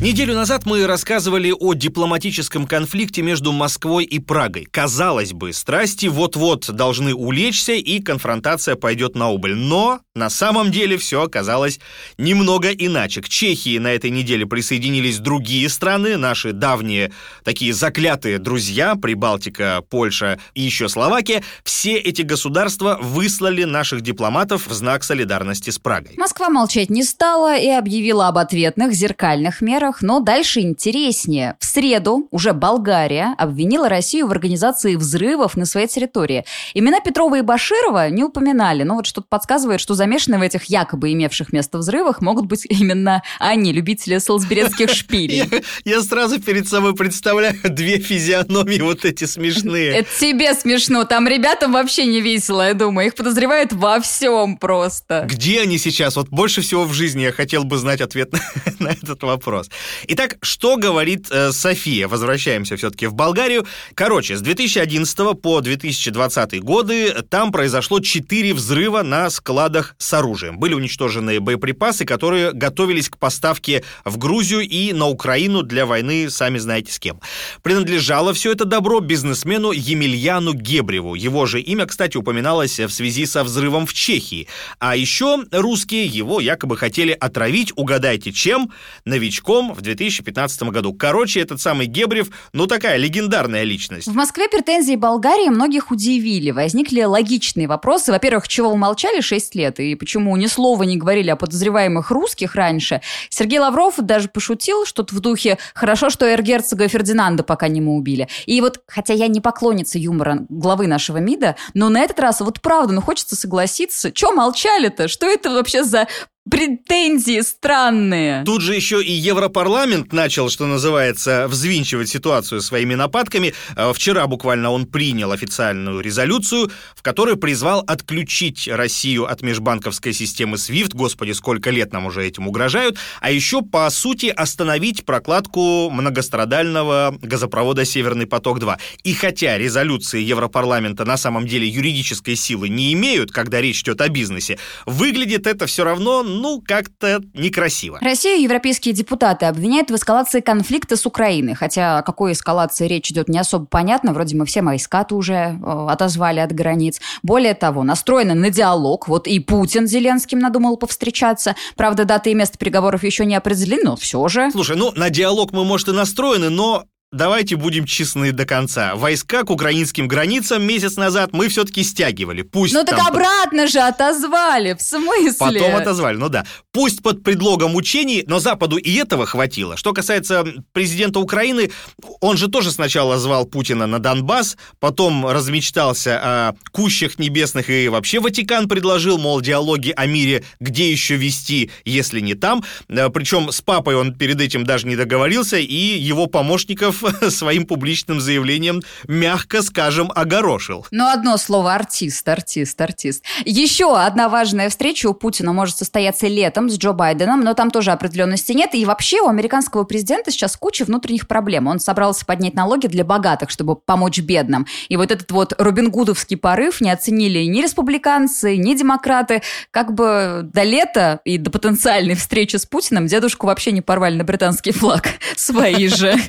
Неделю 0.00 0.36
назад 0.36 0.64
мы 0.64 0.86
рассказывали 0.86 1.50
о 1.50 1.74
дипломатическом 1.74 2.68
конфликте 2.68 3.20
между 3.20 3.50
Москвой 3.50 4.04
и 4.04 4.20
Прагой. 4.20 4.64
Казалось 4.70 5.32
бы, 5.32 5.52
страсти 5.52 6.06
вот-вот 6.06 6.70
должны 6.70 7.14
улечься 7.14 7.72
и 7.72 8.00
конфронтация 8.00 8.76
пойдет 8.76 9.16
на 9.16 9.30
убыль. 9.30 9.56
Но 9.56 9.98
на 10.14 10.30
самом 10.30 10.70
деле 10.70 10.98
все 10.98 11.22
оказалось 11.22 11.80
немного 12.16 12.70
иначе. 12.70 13.22
К 13.22 13.28
Чехии 13.28 13.78
на 13.78 13.88
этой 13.88 14.10
неделе 14.10 14.46
присоединились 14.46 15.18
другие 15.18 15.68
страны, 15.68 16.16
наши 16.16 16.52
давние 16.52 17.10
такие 17.42 17.74
заклятые 17.74 18.38
друзья, 18.38 18.94
Прибалтика, 18.94 19.82
Польша 19.90 20.38
и 20.54 20.62
еще 20.62 20.88
Словакия. 20.88 21.42
Все 21.64 21.94
эти 21.96 22.22
государства 22.22 22.98
выслали 23.02 23.64
наших 23.64 24.02
дипломатов 24.02 24.68
в 24.68 24.72
знак 24.72 25.02
солидарности 25.02 25.70
с 25.70 25.80
Прагой. 25.80 26.14
Москва 26.16 26.50
молчать 26.50 26.88
не 26.88 27.02
стала 27.02 27.58
и 27.58 27.68
объявила 27.68 28.28
об 28.28 28.38
ответных 28.38 28.92
зеркальных 28.92 29.60
мерах 29.60 29.87
примерах, 29.88 30.02
но 30.02 30.20
дальше 30.20 30.60
интереснее. 30.60 31.56
В 31.60 31.64
среду 31.64 32.28
уже 32.30 32.52
Болгария 32.52 33.34
обвинила 33.38 33.88
Россию 33.88 34.26
в 34.26 34.32
организации 34.32 34.96
взрывов 34.96 35.56
на 35.56 35.64
своей 35.64 35.88
территории. 35.88 36.44
Имена 36.74 37.00
Петрова 37.00 37.38
и 37.38 37.42
Баширова 37.42 38.10
не 38.10 38.24
упоминали, 38.24 38.82
но 38.82 38.96
вот 38.96 39.06
что-то 39.06 39.26
подсказывает, 39.28 39.80
что 39.80 39.94
замешаны 39.94 40.38
в 40.38 40.42
этих 40.42 40.64
якобы 40.64 41.12
имевших 41.12 41.52
место 41.52 41.78
взрывах 41.78 42.20
могут 42.20 42.46
быть 42.46 42.66
именно 42.68 43.22
они, 43.38 43.72
любители 43.72 44.18
солсберецких 44.18 44.90
шпилей. 44.94 45.44
Я 45.84 46.02
сразу 46.02 46.40
перед 46.40 46.68
собой 46.68 46.94
представляю 46.94 47.56
две 47.64 47.98
физиономии 47.98 48.80
вот 48.80 49.04
эти 49.04 49.24
смешные. 49.24 49.90
Это 49.90 50.08
тебе 50.20 50.54
смешно, 50.54 51.04
там 51.04 51.26
ребятам 51.26 51.72
вообще 51.72 52.06
не 52.06 52.20
весело, 52.20 52.66
я 52.66 52.74
думаю. 52.74 53.08
Их 53.08 53.14
подозревают 53.14 53.72
во 53.72 54.00
всем 54.00 54.56
просто. 54.56 55.26
Где 55.28 55.60
они 55.60 55.78
сейчас? 55.78 56.16
Вот 56.16 56.28
больше 56.28 56.60
всего 56.60 56.84
в 56.84 56.92
жизни 56.92 57.22
я 57.22 57.32
хотел 57.32 57.64
бы 57.64 57.78
знать 57.78 58.00
ответ 58.00 58.32
на 58.78 58.88
этот 58.88 59.22
вопрос. 59.22 59.70
Итак, 60.08 60.36
что 60.42 60.76
говорит 60.76 61.28
э, 61.30 61.52
София? 61.52 62.08
Возвращаемся 62.08 62.76
все-таки 62.76 63.06
в 63.06 63.14
Болгарию. 63.14 63.66
Короче, 63.94 64.36
с 64.36 64.40
2011 64.40 65.40
по 65.40 65.60
2020 65.60 66.62
годы 66.62 67.14
там 67.28 67.52
произошло 67.52 68.00
4 68.00 68.54
взрыва 68.54 69.02
на 69.02 69.30
складах 69.30 69.94
с 69.98 70.12
оружием. 70.14 70.58
Были 70.58 70.74
уничтожены 70.74 71.40
боеприпасы, 71.40 72.04
которые 72.04 72.52
готовились 72.52 73.08
к 73.08 73.18
поставке 73.18 73.84
в 74.04 74.18
Грузию 74.18 74.60
и 74.60 74.92
на 74.92 75.06
Украину 75.06 75.62
для 75.62 75.86
войны, 75.86 76.30
сами 76.30 76.58
знаете 76.58 76.92
с 76.92 76.98
кем. 76.98 77.20
Принадлежало 77.62 78.32
все 78.32 78.52
это 78.52 78.64
добро 78.64 79.00
бизнесмену 79.00 79.72
Емельяну 79.72 80.54
Гебреву. 80.54 81.14
Его 81.14 81.46
же 81.46 81.60
имя, 81.60 81.86
кстати, 81.86 82.16
упоминалось 82.16 82.78
в 82.78 82.90
связи 82.90 83.26
со 83.26 83.44
взрывом 83.44 83.86
в 83.86 83.92
Чехии. 83.92 84.48
А 84.78 84.96
еще 84.96 85.44
русские 85.52 86.06
его 86.06 86.40
якобы 86.40 86.76
хотели 86.76 87.12
отравить, 87.12 87.72
угадайте 87.76 88.32
чем, 88.32 88.70
новичком 89.04 89.67
в 89.74 89.80
2015 89.80 90.62
году. 90.64 90.92
Короче, 90.94 91.40
этот 91.40 91.60
самый 91.60 91.86
Гебрев, 91.86 92.28
ну 92.52 92.66
такая 92.66 92.96
легендарная 92.96 93.64
личность. 93.64 94.06
В 94.06 94.14
Москве 94.14 94.48
претензии 94.48 94.96
Болгарии 94.96 95.48
многих 95.48 95.90
удивили. 95.90 96.50
Возникли 96.50 97.02
логичные 97.02 97.68
вопросы. 97.68 98.12
Во-первых, 98.12 98.48
чего 98.48 98.70
вы 98.70 98.76
молчали 98.76 99.20
6 99.20 99.54
лет 99.54 99.80
и 99.80 99.94
почему 99.94 100.36
ни 100.36 100.46
слова 100.46 100.82
не 100.82 100.96
говорили 100.96 101.30
о 101.30 101.36
подозреваемых 101.36 102.10
русских 102.10 102.54
раньше? 102.54 103.00
Сергей 103.30 103.58
Лавров 103.58 103.96
даже 103.98 104.28
пошутил 104.28 104.84
что-то 104.84 105.14
в 105.14 105.20
духе 105.20 105.58
«хорошо, 105.74 106.10
что 106.10 106.26
эргерцога 106.26 106.88
Фердинанда 106.88 107.42
пока 107.42 107.68
не 107.68 107.80
мы 107.80 107.92
убили». 107.92 108.28
И 108.46 108.60
вот, 108.60 108.80
хотя 108.86 109.14
я 109.14 109.28
не 109.28 109.40
поклонница 109.40 109.98
юмора 109.98 110.46
главы 110.48 110.86
нашего 110.86 111.18
МИДа, 111.18 111.56
но 111.74 111.88
на 111.88 112.00
этот 112.00 112.20
раз 112.20 112.40
вот 112.40 112.60
правда, 112.60 112.92
ну 112.92 113.02
хочется 113.02 113.36
согласиться. 113.36 114.12
Чё 114.12 114.32
молчали-то? 114.32 115.08
Что 115.08 115.26
это 115.26 115.50
вообще 115.50 115.84
за 115.84 116.06
претензии 116.50 117.40
странные. 117.40 118.44
Тут 118.44 118.62
же 118.62 118.74
еще 118.74 119.02
и 119.02 119.12
Европарламент 119.12 120.12
начал, 120.12 120.50
что 120.50 120.66
называется, 120.66 121.46
взвинчивать 121.48 122.08
ситуацию 122.08 122.60
своими 122.60 122.94
нападками. 122.94 123.54
А 123.76 123.92
вчера 123.92 124.26
буквально 124.26 124.70
он 124.70 124.86
принял 124.86 125.32
официальную 125.32 126.00
резолюцию, 126.00 126.70
в 126.94 127.02
которой 127.02 127.36
призвал 127.36 127.84
отключить 127.86 128.68
Россию 128.68 129.30
от 129.30 129.42
межбанковской 129.42 130.12
системы 130.12 130.56
SWIFT. 130.56 130.90
Господи, 130.94 131.32
сколько 131.32 131.70
лет 131.70 131.92
нам 131.92 132.06
уже 132.06 132.26
этим 132.26 132.48
угрожают. 132.48 132.98
А 133.20 133.30
еще, 133.30 133.62
по 133.62 133.88
сути, 133.90 134.26
остановить 134.26 135.04
прокладку 135.04 135.90
многострадального 135.90 137.16
газопровода 137.20 137.84
«Северный 137.84 138.26
поток-2». 138.26 138.76
И 139.04 139.14
хотя 139.14 139.58
резолюции 139.58 140.20
Европарламента 140.20 141.04
на 141.04 141.16
самом 141.16 141.46
деле 141.46 141.66
юридической 141.66 142.36
силы 142.36 142.68
не 142.68 142.92
имеют, 142.92 143.32
когда 143.32 143.60
речь 143.60 143.82
идет 143.82 144.00
о 144.00 144.08
бизнесе, 144.08 144.58
выглядит 144.86 145.46
это 145.46 145.66
все 145.66 145.84
равно 145.84 146.22
ну, 146.40 146.62
как-то 146.64 147.20
некрасиво. 147.34 147.98
Россию 148.00 148.42
европейские 148.42 148.94
депутаты 148.94 149.46
обвиняют 149.46 149.90
в 149.90 149.94
эскалации 149.94 150.40
конфликта 150.40 150.96
с 150.96 151.06
Украиной. 151.06 151.54
Хотя 151.54 151.98
о 151.98 152.02
какой 152.02 152.32
эскалации 152.32 152.86
речь 152.86 153.10
идет 153.10 153.28
не 153.28 153.38
особо 153.38 153.66
понятно. 153.66 154.12
Вроде 154.12 154.36
мы 154.36 154.46
все 154.46 154.62
войска-то 154.62 155.14
уже 155.14 155.34
э, 155.34 155.86
отозвали 155.88 156.40
от 156.40 156.52
границ. 156.52 157.00
Более 157.22 157.54
того, 157.54 157.82
настроены 157.82 158.34
на 158.34 158.50
диалог. 158.50 159.08
Вот 159.08 159.26
и 159.26 159.40
Путин 159.40 159.86
с 159.86 159.90
Зеленским 159.90 160.38
надумал 160.38 160.76
повстречаться. 160.76 161.54
Правда, 161.76 162.04
даты 162.04 162.30
и 162.30 162.34
место 162.34 162.58
переговоров 162.58 163.04
еще 163.04 163.24
не 163.24 163.34
определены, 163.34 163.82
но 163.84 163.96
все 163.96 164.26
же. 164.28 164.50
Слушай, 164.50 164.76
ну, 164.76 164.92
на 164.94 165.10
диалог 165.10 165.52
мы, 165.52 165.64
может, 165.64 165.88
и 165.88 165.92
настроены, 165.92 166.50
но 166.50 166.84
Давайте 167.10 167.56
будем 167.56 167.86
честны 167.86 168.32
до 168.32 168.44
конца. 168.44 168.94
Войска 168.94 169.42
к 169.42 169.50
украинским 169.50 170.08
границам 170.08 170.62
месяц 170.62 170.96
назад 170.96 171.30
мы 171.32 171.48
все-таки 171.48 171.82
стягивали. 171.82 172.42
Пусть 172.42 172.74
ну 172.74 172.84
так 172.84 172.98
там 172.98 173.06
обратно 173.06 173.66
же 173.66 173.78
отозвали, 173.78 174.74
в 174.74 174.82
смысле? 174.82 175.32
Потом 175.38 175.76
отозвали, 175.76 176.16
ну 176.18 176.28
да. 176.28 176.44
Пусть 176.78 177.02
под 177.02 177.24
предлогом 177.24 177.74
учений, 177.74 178.22
но 178.28 178.38
Западу 178.38 178.76
и 178.76 178.94
этого 178.94 179.26
хватило. 179.26 179.76
Что 179.76 179.92
касается 179.92 180.46
президента 180.72 181.18
Украины, 181.18 181.72
он 182.20 182.36
же 182.36 182.46
тоже 182.46 182.70
сначала 182.70 183.18
звал 183.18 183.46
Путина 183.46 183.88
на 183.88 183.98
Донбасс, 183.98 184.56
потом 184.78 185.26
размечтался 185.26 186.20
о 186.22 186.52
кущах 186.70 187.18
небесных 187.18 187.68
и 187.68 187.88
вообще 187.88 188.20
Ватикан 188.20 188.68
предложил, 188.68 189.18
мол, 189.18 189.40
диалоги 189.40 189.92
о 189.96 190.06
мире 190.06 190.44
где 190.60 190.88
еще 190.88 191.16
вести, 191.16 191.72
если 191.84 192.20
не 192.20 192.34
там. 192.34 192.62
Причем 192.86 193.50
с 193.50 193.60
папой 193.60 193.96
он 193.96 194.14
перед 194.14 194.40
этим 194.40 194.62
даже 194.62 194.86
не 194.86 194.94
договорился, 194.94 195.56
и 195.56 195.74
его 195.74 196.28
помощников 196.28 197.02
своим 197.28 197.66
публичным 197.66 198.20
заявлением, 198.20 198.82
мягко 199.08 199.62
скажем, 199.62 200.12
огорошил. 200.14 200.86
Ну, 200.92 201.08
одно 201.08 201.38
слово– 201.38 201.74
артист, 201.74 202.28
артист, 202.28 202.80
артист. 202.80 203.24
Еще 203.44 203.96
одна 203.96 204.28
важная 204.28 204.70
встреча 204.70 205.08
у 205.08 205.14
Путина 205.14 205.52
может 205.52 205.76
состояться 205.76 206.28
летом 206.28 206.67
с 206.70 206.78
Джо 206.78 206.92
Байденом, 206.92 207.40
но 207.40 207.54
там 207.54 207.70
тоже 207.70 207.90
определенности 207.90 208.52
нет. 208.52 208.74
И 208.74 208.84
вообще 208.84 209.20
у 209.20 209.28
американского 209.28 209.84
президента 209.84 210.30
сейчас 210.30 210.56
куча 210.56 210.84
внутренних 210.84 211.28
проблем. 211.28 211.66
Он 211.66 211.80
собрался 211.80 212.24
поднять 212.24 212.54
налоги 212.54 212.86
для 212.86 213.04
богатых, 213.04 213.50
чтобы 213.50 213.76
помочь 213.76 214.18
бедным. 214.20 214.66
И 214.88 214.96
вот 214.96 215.10
этот 215.10 215.30
вот 215.30 215.54
Робин 215.58 215.90
Гудовский 215.90 216.36
порыв 216.36 216.80
не 216.80 216.90
оценили 216.90 217.40
ни 217.44 217.62
республиканцы, 217.62 218.56
ни 218.56 218.74
демократы. 218.74 219.42
Как 219.70 219.94
бы 219.94 220.42
до 220.42 220.62
лета 220.62 221.20
и 221.24 221.38
до 221.38 221.50
потенциальной 221.50 222.14
встречи 222.14 222.56
с 222.56 222.66
Путиным 222.66 223.06
дедушку 223.06 223.46
вообще 223.46 223.72
не 223.72 223.80
порвали 223.80 224.16
на 224.16 224.24
британский 224.24 224.72
флаг. 224.72 225.08
Свои 225.36 225.88
же. 225.88 226.16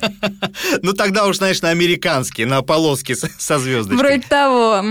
Ну, 0.82 0.92
тогда 0.92 1.26
уж, 1.26 1.38
знаешь, 1.38 1.62
на 1.62 1.70
американские, 1.70 2.46
на 2.46 2.62
полоски 2.62 3.14
со 3.14 3.58
звездочкой. 3.58 3.98
Вроде 3.98 4.20
того. 4.20 4.82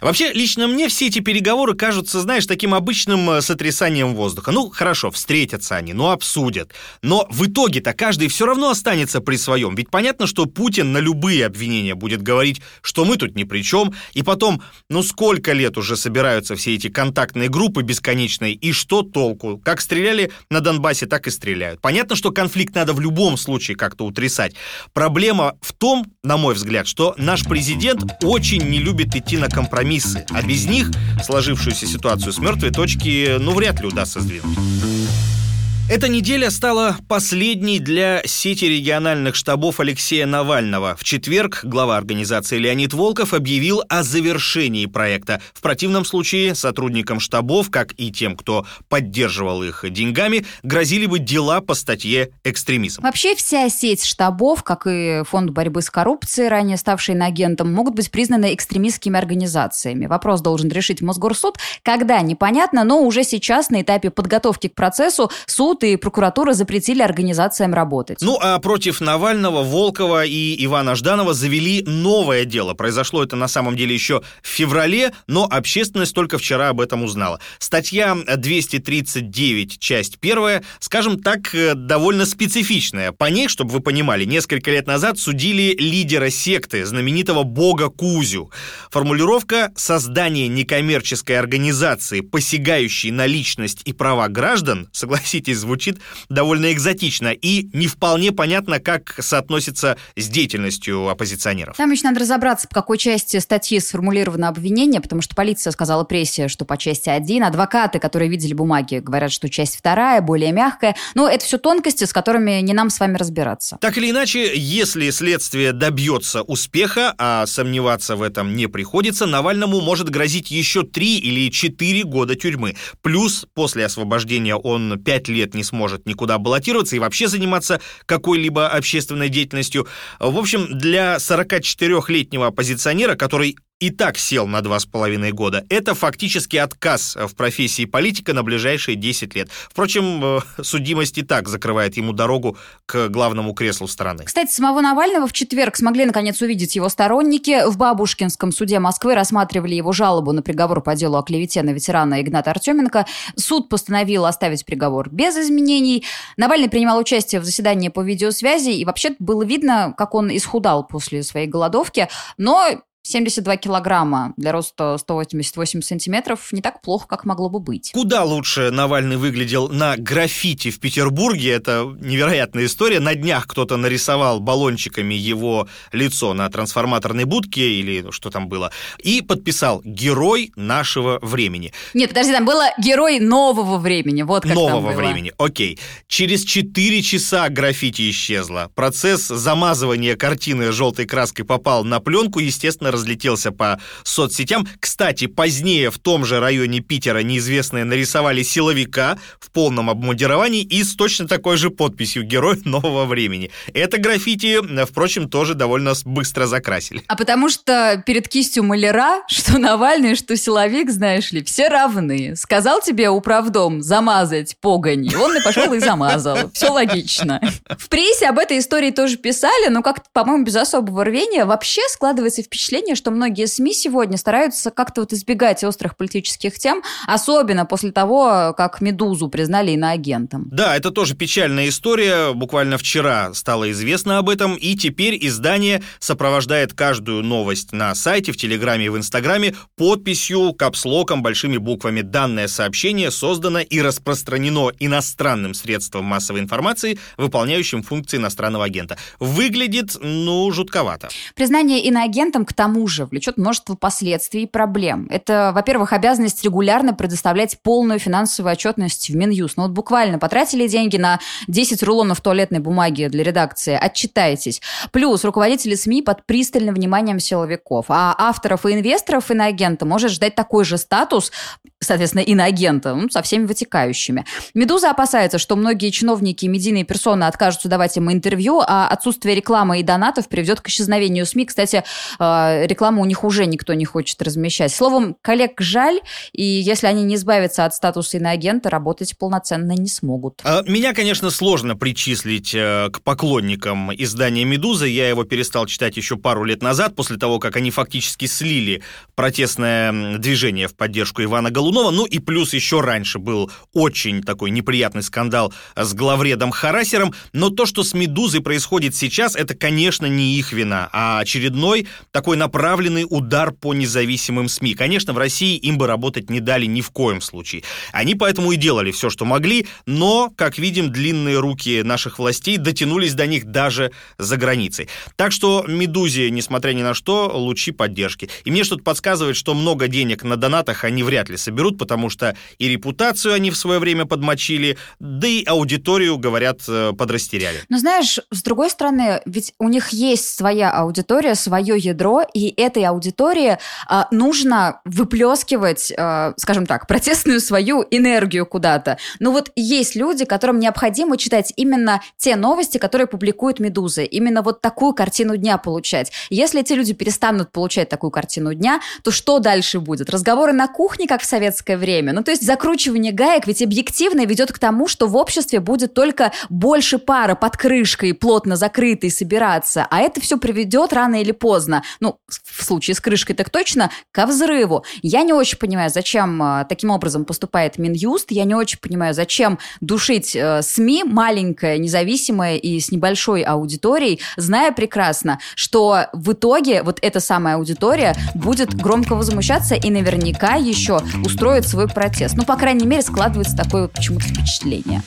Вообще, 0.00 0.32
лично 0.32 0.66
мне 0.66 0.88
все 0.88 1.06
эти 1.06 1.20
переговоры 1.20 1.74
кажутся, 1.74 2.20
знаешь, 2.20 2.46
таким 2.46 2.74
обычным 2.74 3.28
э, 3.30 3.42
сотрясанием 3.42 4.14
воздуха. 4.14 4.52
Ну, 4.52 4.70
хорошо, 4.70 4.85
встретятся 4.94 5.76
они, 5.76 5.92
ну, 5.92 6.10
обсудят. 6.10 6.72
Но 7.02 7.26
в 7.30 7.46
итоге-то 7.46 7.92
каждый 7.92 8.28
все 8.28 8.46
равно 8.46 8.70
останется 8.70 9.20
при 9.20 9.36
своем. 9.36 9.74
Ведь 9.74 9.90
понятно, 9.90 10.26
что 10.26 10.46
Путин 10.46 10.92
на 10.92 10.98
любые 10.98 11.46
обвинения 11.46 11.94
будет 11.94 12.22
говорить, 12.22 12.60
что 12.82 13.04
мы 13.04 13.16
тут 13.16 13.34
ни 13.34 13.44
при 13.44 13.62
чем. 13.62 13.94
И 14.12 14.22
потом, 14.22 14.62
ну, 14.88 15.02
сколько 15.02 15.52
лет 15.52 15.78
уже 15.78 15.96
собираются 15.96 16.56
все 16.56 16.74
эти 16.74 16.88
контактные 16.88 17.48
группы 17.48 17.82
бесконечные, 17.82 18.54
и 18.54 18.72
что 18.72 19.02
толку? 19.02 19.60
Как 19.64 19.80
стреляли 19.80 20.30
на 20.50 20.60
Донбассе, 20.60 21.06
так 21.06 21.26
и 21.26 21.30
стреляют. 21.30 21.80
Понятно, 21.80 22.16
что 22.16 22.30
конфликт 22.30 22.74
надо 22.74 22.92
в 22.92 23.00
любом 23.00 23.36
случае 23.36 23.76
как-то 23.76 24.04
утрясать. 24.04 24.54
Проблема 24.92 25.56
в 25.60 25.72
том, 25.72 26.06
на 26.22 26.36
мой 26.36 26.54
взгляд, 26.54 26.86
что 26.86 27.14
наш 27.18 27.44
президент 27.44 28.04
очень 28.22 28.62
не 28.68 28.78
любит 28.78 29.14
идти 29.14 29.36
на 29.36 29.48
компромиссы, 29.48 30.26
а 30.30 30.42
без 30.42 30.66
них 30.66 30.90
сложившуюся 31.24 31.86
ситуацию 31.86 32.32
с 32.32 32.38
мертвой 32.38 32.70
точки, 32.70 33.36
ну, 33.38 33.52
вряд 33.52 33.80
ли 33.80 33.86
удастся 33.86 34.20
сдвинуть. 34.20 34.58
Thank 34.66 34.84
you. 34.84 35.45
Эта 35.88 36.08
неделя 36.08 36.50
стала 36.50 36.96
последней 37.08 37.78
для 37.78 38.20
сети 38.24 38.64
региональных 38.64 39.36
штабов 39.36 39.78
Алексея 39.78 40.26
Навального. 40.26 40.96
В 40.96 41.04
четверг 41.04 41.60
глава 41.62 41.96
организации 41.96 42.58
Леонид 42.58 42.92
Волков 42.92 43.32
объявил 43.32 43.84
о 43.88 44.02
завершении 44.02 44.86
проекта. 44.86 45.40
В 45.54 45.60
противном 45.60 46.04
случае 46.04 46.56
сотрудникам 46.56 47.20
штабов, 47.20 47.70
как 47.70 47.92
и 47.98 48.10
тем, 48.10 48.36
кто 48.36 48.66
поддерживал 48.88 49.62
их 49.62 49.84
деньгами, 49.88 50.44
грозили 50.64 51.06
бы 51.06 51.20
дела 51.20 51.60
по 51.60 51.74
статье 51.74 52.30
«экстремизм». 52.42 53.02
Вообще 53.02 53.36
вся 53.36 53.68
сеть 53.68 54.04
штабов, 54.04 54.64
как 54.64 54.88
и 54.88 55.22
Фонд 55.28 55.50
борьбы 55.50 55.82
с 55.82 55.90
коррупцией, 55.90 56.48
ранее 56.48 56.78
ставший 56.78 57.14
агентом, 57.14 57.72
могут 57.72 57.94
быть 57.94 58.10
признаны 58.10 58.52
экстремистскими 58.54 59.16
организациями. 59.16 60.06
Вопрос 60.06 60.40
должен 60.40 60.68
решить 60.68 61.00
Мосгорсуд. 61.00 61.58
Когда, 61.84 62.20
непонятно, 62.22 62.82
но 62.82 63.02
уже 63.02 63.22
сейчас 63.22 63.70
на 63.70 63.82
этапе 63.82 64.10
подготовки 64.10 64.66
к 64.66 64.74
процессу 64.74 65.30
суд 65.46 65.75
суд 65.76 65.84
и 65.84 65.96
прокуратура 65.96 66.52
запретили 66.52 67.02
организациям 67.02 67.74
работать. 67.74 68.18
Ну, 68.20 68.38
а 68.40 68.58
против 68.58 69.00
Навального, 69.00 69.62
Волкова 69.62 70.24
и 70.24 70.64
Ивана 70.64 70.94
Жданова 70.94 71.34
завели 71.34 71.82
новое 71.86 72.44
дело. 72.44 72.74
Произошло 72.74 73.22
это 73.22 73.36
на 73.36 73.48
самом 73.48 73.76
деле 73.76 73.94
еще 73.94 74.22
в 74.42 74.48
феврале, 74.48 75.12
но 75.26 75.44
общественность 75.44 76.14
только 76.14 76.38
вчера 76.38 76.70
об 76.70 76.80
этом 76.80 77.04
узнала. 77.04 77.40
Статья 77.58 78.16
239, 78.36 79.78
часть 79.78 80.18
первая, 80.18 80.62
скажем 80.80 81.20
так, 81.20 81.54
э, 81.54 81.74
довольно 81.74 82.26
специфичная. 82.26 83.12
По 83.12 83.26
ней, 83.26 83.48
чтобы 83.48 83.72
вы 83.72 83.80
понимали, 83.80 84.24
несколько 84.24 84.70
лет 84.70 84.86
назад 84.86 85.18
судили 85.18 85.76
лидера 85.78 86.30
секты, 86.30 86.86
знаменитого 86.86 87.42
бога 87.42 87.88
Кузю. 87.90 88.50
Формулировка 88.90 89.72
«создание 89.76 90.48
некоммерческой 90.48 91.38
организации, 91.38 92.20
посягающей 92.20 93.10
на 93.10 93.26
личность 93.26 93.82
и 93.84 93.92
права 93.92 94.28
граждан», 94.28 94.88
согласитесь, 94.92 95.65
звучит 95.66 95.98
довольно 96.28 96.72
экзотично 96.72 97.28
и 97.28 97.68
не 97.72 97.88
вполне 97.88 98.32
понятно, 98.32 98.78
как 98.78 99.16
соотносится 99.18 99.96
с 100.16 100.28
деятельностью 100.28 101.08
оппозиционеров. 101.08 101.76
Там 101.76 101.90
еще 101.90 102.04
надо 102.04 102.20
разобраться, 102.20 102.68
по 102.68 102.74
какой 102.74 102.98
части 102.98 103.38
статьи 103.38 103.80
сформулировано 103.80 104.48
обвинение, 104.48 105.00
потому 105.00 105.22
что 105.22 105.34
полиция 105.34 105.72
сказала 105.72 106.04
прессе, 106.04 106.48
что 106.48 106.64
по 106.64 106.76
части 106.76 107.08
1, 107.08 107.42
адвокаты, 107.42 107.98
которые 107.98 108.30
видели 108.30 108.54
бумаги, 108.54 109.00
говорят, 109.04 109.32
что 109.32 109.48
часть 109.50 109.76
вторая, 109.76 110.20
более 110.20 110.52
мягкая. 110.52 110.94
Но 111.14 111.28
это 111.28 111.44
все 111.44 111.58
тонкости, 111.58 112.04
с 112.04 112.12
которыми 112.12 112.60
не 112.60 112.72
нам 112.72 112.90
с 112.90 113.00
вами 113.00 113.16
разбираться. 113.16 113.78
Так 113.80 113.98
или 113.98 114.10
иначе, 114.10 114.56
если 114.56 115.10
следствие 115.10 115.72
добьется 115.72 116.42
успеха, 116.42 117.14
а 117.18 117.46
сомневаться 117.46 118.14
в 118.14 118.22
этом 118.22 118.54
не 118.54 118.68
приходится, 118.68 119.26
Навальному 119.26 119.80
может 119.80 120.10
грозить 120.10 120.50
еще 120.50 120.84
три 120.84 121.18
или 121.18 121.50
четыре 121.50 122.04
года 122.04 122.36
тюрьмы. 122.36 122.76
Плюс 123.02 123.46
после 123.54 123.84
освобождения 123.84 124.54
он 124.54 125.02
пять 125.02 125.28
лет 125.28 125.54
не 125.56 125.64
сможет 125.64 126.06
никуда 126.06 126.38
баллотироваться 126.38 126.94
и 126.94 127.00
вообще 127.00 127.26
заниматься 127.26 127.80
какой-либо 128.06 128.68
общественной 128.68 129.28
деятельностью. 129.28 129.88
В 130.20 130.38
общем, 130.38 130.78
для 130.78 131.16
44-летнего 131.16 132.46
оппозиционера, 132.46 133.16
который 133.16 133.56
и 133.78 133.90
так 133.90 134.16
сел 134.16 134.46
на 134.46 134.62
два 134.62 134.80
с 134.80 134.86
половиной 134.86 135.32
года. 135.32 135.64
Это 135.68 135.94
фактически 135.94 136.56
отказ 136.56 137.14
в 137.14 137.34
профессии 137.34 137.84
политика 137.84 138.32
на 138.32 138.42
ближайшие 138.42 138.96
10 138.96 139.34
лет. 139.34 139.50
Впрочем, 139.50 140.38
э, 140.38 140.40
судимость 140.62 141.18
и 141.18 141.22
так 141.22 141.46
закрывает 141.48 141.96
ему 141.98 142.12
дорогу 142.12 142.56
к 142.86 143.08
главному 143.08 143.52
креслу 143.52 143.86
страны. 143.86 144.24
Кстати, 144.24 144.50
самого 144.50 144.80
Навального 144.80 145.26
в 145.26 145.32
четверг 145.34 145.76
смогли 145.76 146.06
наконец 146.06 146.40
увидеть 146.40 146.74
его 146.74 146.88
сторонники. 146.88 147.68
В 147.68 147.76
Бабушкинском 147.76 148.50
суде 148.50 148.78
Москвы 148.78 149.14
рассматривали 149.14 149.74
его 149.74 149.92
жалобу 149.92 150.32
на 150.32 150.40
приговор 150.40 150.80
по 150.80 150.96
делу 150.96 151.18
о 151.18 151.22
клевете 151.22 151.62
на 151.62 151.70
ветерана 151.70 152.22
Игната 152.22 152.50
Артеменко. 152.52 153.04
Суд 153.36 153.68
постановил 153.68 154.24
оставить 154.24 154.64
приговор 154.64 155.10
без 155.10 155.36
изменений. 155.36 156.02
Навальный 156.38 156.70
принимал 156.70 156.98
участие 156.98 157.42
в 157.42 157.44
заседании 157.44 157.90
по 157.90 158.00
видеосвязи, 158.00 158.70
и 158.70 158.86
вообще 158.86 159.14
было 159.18 159.44
видно, 159.44 159.92
как 159.98 160.14
он 160.14 160.34
исхудал 160.34 160.86
после 160.86 161.22
своей 161.22 161.46
голодовки, 161.46 162.08
но 162.38 162.80
72 163.06 163.56
килограмма 163.56 164.34
для 164.36 164.50
роста 164.50 164.98
188 164.98 165.80
сантиметров 165.80 166.48
не 166.50 166.60
так 166.60 166.80
плохо, 166.80 167.06
как 167.06 167.24
могло 167.24 167.48
бы 167.48 167.60
быть. 167.60 167.92
Куда 167.92 168.24
лучше 168.24 168.70
Навальный 168.72 169.16
выглядел 169.16 169.68
на 169.68 169.96
граффити 169.96 170.72
в 170.72 170.80
Петербурге. 170.80 171.52
Это 171.52 171.84
невероятная 172.00 172.66
история. 172.66 172.98
На 172.98 173.14
днях 173.14 173.46
кто-то 173.46 173.76
нарисовал 173.76 174.40
баллончиками 174.40 175.14
его 175.14 175.68
лицо 175.92 176.34
на 176.34 176.50
трансформаторной 176.50 177.24
будке 177.24 177.74
или 177.74 178.10
что 178.10 178.30
там 178.30 178.48
было. 178.48 178.72
И 178.98 179.22
подписал 179.22 179.82
«Герой 179.84 180.52
нашего 180.56 181.20
времени». 181.22 181.72
Нет, 181.94 182.08
подожди, 182.08 182.32
там 182.32 182.44
было 182.44 182.64
«Герой 182.76 183.20
нового 183.20 183.78
времени». 183.78 184.22
Вот 184.22 184.42
как 184.42 184.54
Нового 184.54 184.88
там 184.88 184.96
было. 184.96 185.06
времени, 185.06 185.32
окей. 185.38 185.78
Через 186.08 186.42
4 186.42 187.02
часа 187.02 187.48
граффити 187.50 188.10
исчезло. 188.10 188.72
Процесс 188.74 189.28
замазывания 189.28 190.16
картины 190.16 190.72
желтой 190.72 191.06
краской 191.06 191.44
попал 191.44 191.84
на 191.84 192.00
пленку, 192.00 192.40
естественно, 192.40 192.95
разлетелся 192.96 193.52
по 193.52 193.80
соцсетям. 194.02 194.66
Кстати, 194.80 195.26
позднее 195.26 195.90
в 195.90 195.98
том 195.98 196.24
же 196.24 196.40
районе 196.40 196.80
Питера 196.80 197.20
неизвестные 197.20 197.84
нарисовали 197.84 198.42
силовика 198.42 199.18
в 199.38 199.50
полном 199.50 199.90
обмундировании 199.90 200.62
и 200.62 200.82
с 200.82 200.96
точно 200.96 201.28
такой 201.28 201.56
же 201.56 201.70
подписью 201.70 202.24
«Герой 202.24 202.60
нового 202.64 203.04
времени». 203.04 203.50
Это 203.74 203.98
граффити, 203.98 204.60
впрочем, 204.86 205.28
тоже 205.28 205.54
довольно 205.54 205.92
быстро 206.04 206.46
закрасили. 206.46 207.02
А 207.06 207.16
потому 207.16 207.48
что 207.48 208.02
перед 208.06 208.28
кистью 208.28 208.64
маляра, 208.64 209.22
что 209.28 209.58
Навальный, 209.58 210.14
что 210.14 210.36
силовик, 210.36 210.90
знаешь 210.90 211.32
ли, 211.32 211.42
все 211.42 211.68
равны. 211.68 212.34
Сказал 212.36 212.80
тебе 212.80 213.10
управдом 213.10 213.82
замазать 213.82 214.56
погонь, 214.60 215.08
он 215.14 215.36
и 215.36 215.42
пошел 215.42 215.72
и 215.72 215.80
замазал. 215.80 216.50
Все 216.52 216.70
логично. 216.70 217.40
В 217.78 217.88
прессе 217.88 218.28
об 218.28 218.38
этой 218.38 218.58
истории 218.58 218.90
тоже 218.90 219.16
писали, 219.16 219.68
но 219.68 219.82
как-то, 219.82 220.06
по-моему, 220.12 220.44
без 220.44 220.56
особого 220.56 221.04
рвения. 221.04 221.44
Вообще 221.44 221.82
складывается 221.90 222.42
впечатление, 222.42 222.85
что 222.94 223.10
многие 223.10 223.46
СМИ 223.46 223.74
сегодня 223.74 224.16
стараются 224.16 224.70
как-то 224.70 225.02
вот 225.02 225.12
избегать 225.12 225.64
острых 225.64 225.96
политических 225.96 226.58
тем, 226.58 226.82
особенно 227.06 227.66
после 227.66 227.92
того, 227.92 228.54
как 228.56 228.80
«Медузу» 228.80 229.28
признали 229.28 229.72
иноагентом. 229.72 230.48
Да, 230.50 230.76
это 230.76 230.90
тоже 230.90 231.14
печальная 231.14 231.68
история. 231.68 232.32
Буквально 232.32 232.78
вчера 232.78 233.32
стало 233.34 233.70
известно 233.70 234.18
об 234.18 234.28
этом, 234.28 234.54
и 234.54 234.76
теперь 234.76 235.18
издание 235.26 235.82
сопровождает 235.98 236.72
каждую 236.74 237.22
новость 237.22 237.72
на 237.72 237.94
сайте, 237.94 238.32
в 238.32 238.36
Телеграме 238.36 238.86
и 238.86 238.88
в 238.88 238.96
Инстаграме 238.96 239.54
подписью, 239.76 240.52
капслоком, 240.52 241.22
большими 241.22 241.56
буквами. 241.56 242.02
Данное 242.02 242.48
сообщение 242.48 243.10
создано 243.10 243.60
и 243.60 243.80
распространено 243.80 244.70
иностранным 244.78 245.54
средством 245.54 246.04
массовой 246.04 246.40
информации, 246.40 246.98
выполняющим 247.16 247.82
функции 247.82 248.18
иностранного 248.18 248.64
агента. 248.64 248.98
Выглядит, 249.18 249.96
ну, 250.00 250.50
жутковато. 250.50 251.08
Признание 251.34 251.80
иноагентом 251.84 252.44
к 252.44 252.52
тому 252.52 252.75
же 252.86 253.06
влечет 253.06 253.38
множество 253.38 253.74
последствий 253.74 254.42
и 254.42 254.46
проблем. 254.46 255.06
Это, 255.10 255.52
во-первых, 255.54 255.92
обязанность 255.92 256.44
регулярно 256.44 256.94
предоставлять 256.94 257.58
полную 257.62 257.98
финансовую 257.98 258.52
отчетность 258.52 259.08
в 259.08 259.16
Минюст. 259.16 259.56
Ну 259.56 259.64
вот 259.64 259.72
буквально 259.72 260.18
потратили 260.18 260.66
деньги 260.68 260.96
на 260.96 261.20
10 261.48 261.82
рулонов 261.82 262.20
туалетной 262.20 262.58
бумаги 262.58 263.06
для 263.06 263.24
редакции, 263.24 263.78
отчитайтесь. 263.80 264.60
Плюс 264.92 265.24
руководители 265.24 265.74
СМИ 265.74 266.02
под 266.02 266.26
пристальным 266.26 266.74
вниманием 266.74 267.20
силовиков. 267.20 267.86
А 267.88 268.14
авторов 268.18 268.66
и 268.66 268.72
инвесторов 268.72 269.30
иноагента 269.30 269.86
может 269.86 270.10
ждать 270.10 270.34
такой 270.34 270.64
же 270.64 270.78
статус, 270.78 271.32
соответственно, 271.80 272.22
иноагента, 272.22 272.94
ну, 272.94 273.08
со 273.10 273.22
всеми 273.22 273.46
вытекающими. 273.46 274.24
«Медуза» 274.54 274.90
опасается, 274.90 275.38
что 275.38 275.56
многие 275.56 275.90
чиновники 275.90 276.44
и 276.44 276.48
медийные 276.48 276.84
персоны 276.84 277.24
откажутся 277.24 277.68
давать 277.68 277.96
им 277.96 278.10
интервью, 278.10 278.62
а 278.66 278.88
отсутствие 278.88 279.34
рекламы 279.34 279.80
и 279.80 279.82
донатов 279.82 280.28
приведет 280.28 280.60
к 280.60 280.68
исчезновению 280.68 281.26
СМИ. 281.26 281.46
Кстати, 281.46 281.84
э, 282.18 282.55
рекламу 282.64 283.02
у 283.02 283.04
них 283.04 283.24
уже 283.24 283.46
никто 283.46 283.74
не 283.74 283.84
хочет 283.84 284.20
размещать. 284.22 284.72
Словом, 284.72 285.16
коллег 285.20 285.60
жаль, 285.60 286.00
и 286.32 286.44
если 286.44 286.86
они 286.86 287.02
не 287.02 287.16
избавятся 287.16 287.64
от 287.64 287.74
статуса 287.74 288.16
иноагента, 288.16 288.70
работать 288.70 289.16
полноценно 289.18 289.72
не 289.72 289.88
смогут. 289.88 290.40
А, 290.44 290.62
меня, 290.66 290.94
конечно, 290.94 291.30
сложно 291.30 291.76
причислить 291.76 292.54
э, 292.54 292.88
к 292.90 293.02
поклонникам 293.02 293.92
издания 293.94 294.44
«Медуза». 294.44 294.86
Я 294.86 295.08
его 295.08 295.24
перестал 295.24 295.66
читать 295.66 295.96
еще 295.96 296.16
пару 296.16 296.44
лет 296.44 296.62
назад, 296.62 296.94
после 296.96 297.16
того, 297.16 297.38
как 297.38 297.56
они 297.56 297.70
фактически 297.70 298.26
слили 298.26 298.82
протестное 299.14 300.18
движение 300.18 300.68
в 300.68 300.76
поддержку 300.76 301.22
Ивана 301.22 301.50
Голунова. 301.50 301.90
Ну 301.90 302.06
и 302.06 302.18
плюс 302.18 302.54
еще 302.54 302.80
раньше 302.80 303.18
был 303.18 303.50
очень 303.72 304.22
такой 304.22 304.50
неприятный 304.50 305.02
скандал 305.02 305.52
с 305.74 305.94
главредом 305.94 306.50
Харасером. 306.50 307.14
Но 307.32 307.50
то, 307.50 307.66
что 307.66 307.82
с 307.82 307.94
«Медузой» 307.94 308.40
происходит 308.40 308.94
сейчас, 308.94 309.36
это, 309.36 309.54
конечно, 309.54 310.06
не 310.06 310.36
их 310.38 310.52
вина, 310.52 310.88
а 310.92 311.20
очередной 311.20 311.88
такой 312.10 312.36
направленный 312.46 313.06
удар 313.10 313.50
по 313.50 313.74
независимым 313.74 314.48
СМИ. 314.48 314.74
Конечно, 314.74 315.12
в 315.12 315.18
России 315.18 315.56
им 315.56 315.78
бы 315.78 315.88
работать 315.88 316.30
не 316.30 316.38
дали 316.38 316.66
ни 316.66 316.80
в 316.80 316.90
коем 316.90 317.20
случае. 317.20 317.64
Они 317.90 318.14
поэтому 318.14 318.52
и 318.52 318.56
делали 318.56 318.92
все, 318.92 319.10
что 319.10 319.24
могли, 319.24 319.66
но, 319.84 320.32
как 320.36 320.58
видим, 320.58 320.92
длинные 320.92 321.40
руки 321.40 321.82
наших 321.82 322.20
властей 322.20 322.56
дотянулись 322.56 323.14
до 323.14 323.26
них 323.26 323.46
даже 323.46 323.90
за 324.16 324.36
границей. 324.36 324.88
Так 325.16 325.32
что 325.32 325.64
«Медузе», 325.66 326.30
несмотря 326.30 326.72
ни 326.72 326.82
на 326.82 326.94
что, 326.94 327.32
лучи 327.34 327.72
поддержки. 327.72 328.30
И 328.44 328.52
мне 328.52 328.62
что-то 328.62 328.84
подсказывает, 328.84 329.36
что 329.36 329.52
много 329.52 329.88
денег 329.88 330.22
на 330.22 330.36
донатах 330.36 330.84
они 330.84 331.02
вряд 331.02 331.28
ли 331.28 331.36
соберут, 331.36 331.78
потому 331.78 332.10
что 332.10 332.36
и 332.58 332.68
репутацию 332.68 333.34
они 333.34 333.50
в 333.50 333.56
свое 333.56 333.80
время 333.80 334.04
подмочили, 334.04 334.78
да 335.00 335.26
и 335.26 335.44
аудиторию, 335.44 336.16
говорят, 336.16 336.60
э, 336.68 336.92
подрастеряли. 336.96 337.64
Но 337.68 337.78
знаешь, 337.78 338.20
с 338.30 338.42
другой 338.44 338.70
стороны, 338.70 339.20
ведь 339.26 339.52
у 339.58 339.68
них 339.68 339.88
есть 339.88 340.28
своя 340.28 340.70
аудитория, 340.70 341.34
свое 341.34 341.76
ядро, 341.76 342.22
и 342.36 342.52
этой 342.60 342.84
аудитории 342.84 343.56
а, 343.88 344.08
нужно 344.10 344.82
выплескивать, 344.84 345.90
а, 345.96 346.34
скажем 346.36 346.66
так, 346.66 346.86
протестную 346.86 347.40
свою 347.40 347.82
энергию 347.90 348.44
куда-то. 348.44 348.98
Ну 349.20 349.32
вот 349.32 349.50
есть 349.56 349.96
люди, 349.96 350.26
которым 350.26 350.60
необходимо 350.60 351.16
читать 351.16 351.54
именно 351.56 352.02
те 352.18 352.36
новости, 352.36 352.76
которые 352.76 353.06
публикует 353.06 353.58
«Медуза», 353.58 354.02
именно 354.02 354.42
вот 354.42 354.60
такую 354.60 354.92
картину 354.92 355.38
дня 355.38 355.56
получать. 355.56 356.12
Если 356.28 356.60
эти 356.60 356.74
люди 356.74 356.92
перестанут 356.92 357.52
получать 357.52 357.88
такую 357.88 358.10
картину 358.10 358.52
дня, 358.52 358.80
то 359.02 359.10
что 359.10 359.38
дальше 359.38 359.80
будет? 359.80 360.10
Разговоры 360.10 360.52
на 360.52 360.68
кухне, 360.68 361.08
как 361.08 361.22
в 361.22 361.24
советское 361.24 361.78
время? 361.78 362.12
Ну 362.12 362.22
то 362.22 362.32
есть 362.32 362.44
закручивание 362.44 363.12
гаек 363.12 363.46
ведь 363.46 363.62
объективно 363.62 364.26
ведет 364.26 364.52
к 364.52 364.58
тому, 364.58 364.88
что 364.88 365.06
в 365.06 365.16
обществе 365.16 365.60
будет 365.60 365.94
только 365.94 366.32
больше 366.50 366.98
пара 366.98 367.34
под 367.34 367.56
крышкой, 367.56 368.12
плотно 368.12 368.56
закрытой, 368.56 369.10
собираться, 369.10 369.86
а 369.90 370.00
это 370.00 370.20
все 370.20 370.36
приведет 370.36 370.92
рано 370.92 371.22
или 371.22 371.32
поздно, 371.32 371.82
ну, 372.00 372.18
в 372.28 372.64
случае 372.64 372.94
с 372.94 373.00
крышкой 373.00 373.36
так 373.36 373.50
точно, 373.50 373.90
ко 374.10 374.26
взрыву. 374.26 374.84
Я 375.02 375.22
не 375.22 375.32
очень 375.32 375.58
понимаю, 375.58 375.90
зачем 375.90 376.42
э, 376.42 376.66
таким 376.68 376.90
образом 376.90 377.24
поступает 377.24 377.78
Минюст, 377.78 378.30
я 378.30 378.44
не 378.44 378.54
очень 378.54 378.78
понимаю, 378.78 379.14
зачем 379.14 379.58
душить 379.80 380.34
э, 380.34 380.62
СМИ, 380.62 381.04
маленькое, 381.04 381.78
независимое 381.78 382.56
и 382.56 382.80
с 382.80 382.90
небольшой 382.90 383.42
аудиторией, 383.42 384.20
зная 384.36 384.72
прекрасно, 384.72 385.38
что 385.54 386.06
в 386.12 386.32
итоге 386.32 386.82
вот 386.82 386.98
эта 387.02 387.20
самая 387.20 387.56
аудитория 387.56 388.16
будет 388.34 388.74
громко 388.74 389.14
возмущаться 389.14 389.74
и 389.76 389.90
наверняка 389.90 390.54
еще 390.54 391.00
устроит 391.24 391.68
свой 391.68 391.88
протест. 391.88 392.34
Ну, 392.36 392.44
по 392.44 392.56
крайней 392.56 392.86
мере, 392.86 393.02
складывается 393.02 393.56
такое 393.56 393.82
вот 393.82 393.92
почему-то 393.92 394.26
впечатление. 394.26 395.02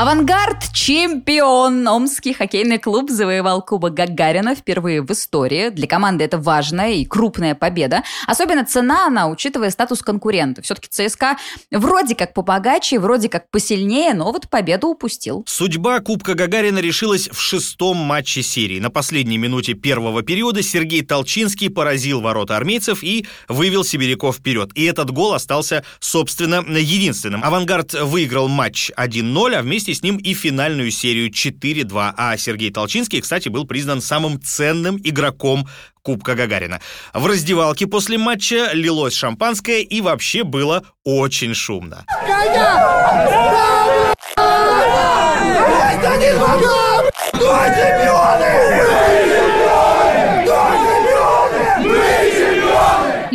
Авангард 0.00 0.72
чемпион. 0.72 1.86
Омский 1.86 2.32
хоккейный 2.32 2.78
клуб 2.78 3.10
завоевал 3.10 3.60
Кубок 3.60 3.92
Гагарина 3.92 4.54
впервые 4.54 5.02
в 5.02 5.10
истории. 5.10 5.68
Для 5.68 5.86
команды 5.86 6.24
это 6.24 6.38
важная 6.38 6.92
и 6.92 7.04
крупная 7.04 7.54
победа. 7.54 8.02
Особенно 8.26 8.64
цена 8.64 9.08
она, 9.08 9.28
учитывая 9.28 9.68
статус 9.68 10.00
конкурента. 10.00 10.62
Все-таки 10.62 10.88
ЦСКА 10.88 11.36
вроде 11.70 12.14
как 12.14 12.32
побогаче, 12.32 12.98
вроде 12.98 13.28
как 13.28 13.50
посильнее, 13.50 14.14
но 14.14 14.32
вот 14.32 14.48
победу 14.48 14.86
упустил. 14.86 15.44
Судьба 15.46 16.00
Кубка 16.00 16.32
Гагарина 16.32 16.78
решилась 16.78 17.28
в 17.28 17.38
шестом 17.38 17.98
матче 17.98 18.42
серии. 18.42 18.80
На 18.80 18.88
последней 18.88 19.36
минуте 19.36 19.74
первого 19.74 20.22
периода 20.22 20.62
Сергей 20.62 21.02
Толчинский 21.02 21.68
поразил 21.68 22.22
ворота 22.22 22.56
армейцев 22.56 23.04
и 23.04 23.26
вывел 23.48 23.84
сибиряков 23.84 24.36
вперед. 24.36 24.70
И 24.74 24.82
этот 24.84 25.10
гол 25.10 25.34
остался, 25.34 25.84
собственно, 25.98 26.64
единственным. 26.66 27.44
Авангард 27.44 27.92
выиграл 27.92 28.48
матч 28.48 28.90
1-0, 28.96 29.54
а 29.56 29.60
вместе 29.60 29.89
вместе 29.90 29.94
с 29.94 30.02
ним 30.02 30.16
и 30.18 30.34
финальную 30.34 30.90
серию 30.90 31.30
4-2. 31.30 32.14
А 32.16 32.36
Сергей 32.36 32.70
Толчинский, 32.70 33.20
кстати, 33.20 33.48
был 33.48 33.66
признан 33.66 34.00
самым 34.00 34.40
ценным 34.40 35.00
игроком 35.02 35.68
Кубка 36.02 36.34
Гагарина. 36.34 36.80
В 37.12 37.26
раздевалке 37.26 37.86
после 37.86 38.16
матча 38.16 38.70
лилось 38.72 39.14
шампанское 39.14 39.80
и 39.80 40.00
вообще 40.00 40.44
было 40.44 40.84
очень 41.04 41.54
шумно. 41.54 42.04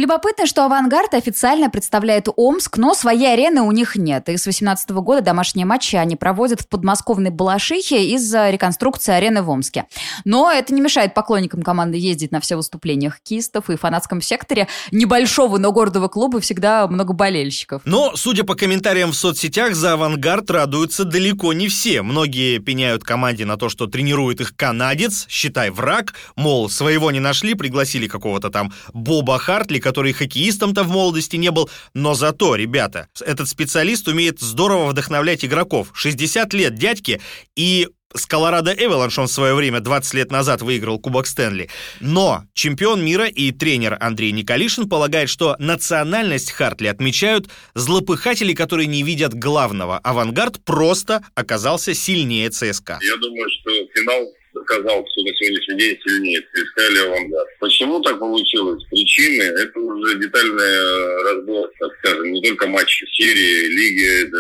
Любопытно, 0.06 0.46
что 0.46 0.66
«Авангард» 0.66 1.16
официально 1.16 1.68
представляет 1.72 2.28
Омск, 2.36 2.78
но 2.78 2.94
своей 2.94 3.34
арены 3.34 3.62
у 3.62 3.72
них 3.72 3.96
нет. 3.96 4.30
И 4.30 4.38
с 4.38 4.44
2018 4.44 4.92
года 4.92 5.22
домашние 5.22 5.66
матчи 5.66 5.96
они 5.96 6.16
проводят 6.16 6.62
в 6.62 6.68
подмосковной 6.68 7.32
Балашихе 7.32 8.12
из-за 8.12 8.52
реконструкции 8.52 9.14
арены 9.14 9.42
в 9.42 9.50
Омске. 9.50 9.86
Но 10.24 10.52
это 10.52 10.76
не 10.76 10.82
мешает 10.82 11.16
поклонникам 11.16 11.64
команды 11.64 11.98
ездить 11.98 12.32
на 12.32 12.40
все 12.40 12.56
выступления 12.56 13.10
хоккеистов, 13.10 13.72
и 13.72 13.78
в 13.78 13.80
фанатском 13.80 14.22
секторе 14.22 14.68
небольшого, 14.92 15.58
но 15.58 15.72
гордого 15.72 16.08
клуба 16.08 16.40
всегда 16.40 16.88
много 16.88 17.14
болельщиков. 17.14 17.82
Но, 17.86 18.16
судя 18.16 18.44
по 18.44 18.54
комментариям 18.54 19.10
в 19.10 19.16
соцсетях, 19.16 19.74
за 19.74 19.94
«Авангард» 19.94 20.52
радуются 20.52 21.06
далеко 21.06 21.52
не 21.54 21.68
все. 21.68 22.04
Многие 22.04 22.60
пеняют 22.60 23.04
команде 23.04 23.46
на 23.46 23.58
то, 23.58 23.70
что 23.70 23.88
тренирует 23.88 24.40
их 24.40 24.56
канадец, 24.56 25.26
считай 25.28 25.72
враг, 25.72 26.14
мол, 26.36 26.70
своего 26.70 27.10
не 27.10 27.20
нашли, 27.20 27.56
пригласили 27.56 28.08
какого-то 28.08 28.52
там 28.52 28.72
Боба 28.94 29.40
Хартли, 29.40 29.80
который 29.80 29.95
хоккеистом-то 30.14 30.84
в 30.84 30.90
молодости 30.90 31.36
не 31.36 31.52
был, 31.52 31.70
но 31.94 32.14
зато, 32.14 32.56
ребята, 32.56 33.08
этот 33.20 33.50
специалист 33.50 34.08
умеет 34.08 34.40
здорово 34.40 34.88
вдохновлять 34.88 35.46
игроков. 35.46 35.92
60 35.94 36.54
лет 36.54 36.76
дядьки, 36.76 37.22
и 37.56 37.88
с 38.16 38.26
Колорадо 38.26 38.74
Эвеланш 38.74 39.20
он 39.20 39.28
в 39.28 39.32
свое 39.32 39.54
время 39.54 39.82
20 39.82 40.14
лет 40.14 40.32
назад 40.32 40.62
выиграл 40.62 41.00
Кубок 41.00 41.28
Стэнли. 41.28 41.70
Но 42.00 42.46
чемпион 42.54 43.04
мира 43.04 43.28
и 43.28 43.52
тренер 43.52 43.98
Андрей 44.00 44.32
Николишин 44.32 44.88
полагает, 44.88 45.30
что 45.30 45.56
национальность 45.60 46.52
Хартли 46.52 46.88
отмечают 46.88 47.50
злопыхатели, 47.74 48.54
которые 48.54 48.88
не 48.88 49.04
видят 49.04 49.34
главного. 49.34 50.00
Авангард 50.00 50.64
просто 50.64 51.24
оказался 51.36 51.94
сильнее 51.94 52.50
ЦСКА. 52.50 53.00
Я 53.02 53.18
думаю, 53.18 53.50
что 53.50 53.72
финал 53.94 54.32
доказал, 54.56 55.06
что 55.12 55.24
на 55.24 55.36
сегодняшний 55.36 55.78
день 55.78 56.00
сильнее 56.04 56.42
ЦСКА 56.42 56.88
или 56.88 57.00
Авангард. 57.00 57.48
Почему 57.60 58.02
так 58.02 58.18
получилось? 58.20 58.84
Причины– 58.90 59.44
это 59.62 59.80
уже 59.80 60.20
детальный 60.20 61.24
разбор, 61.24 61.70
так 61.80 61.92
скажем, 62.00 62.32
не 62.32 62.42
только 62.42 62.68
матчи, 62.68 63.06
серии, 63.12 63.68
лиги, 63.68 64.32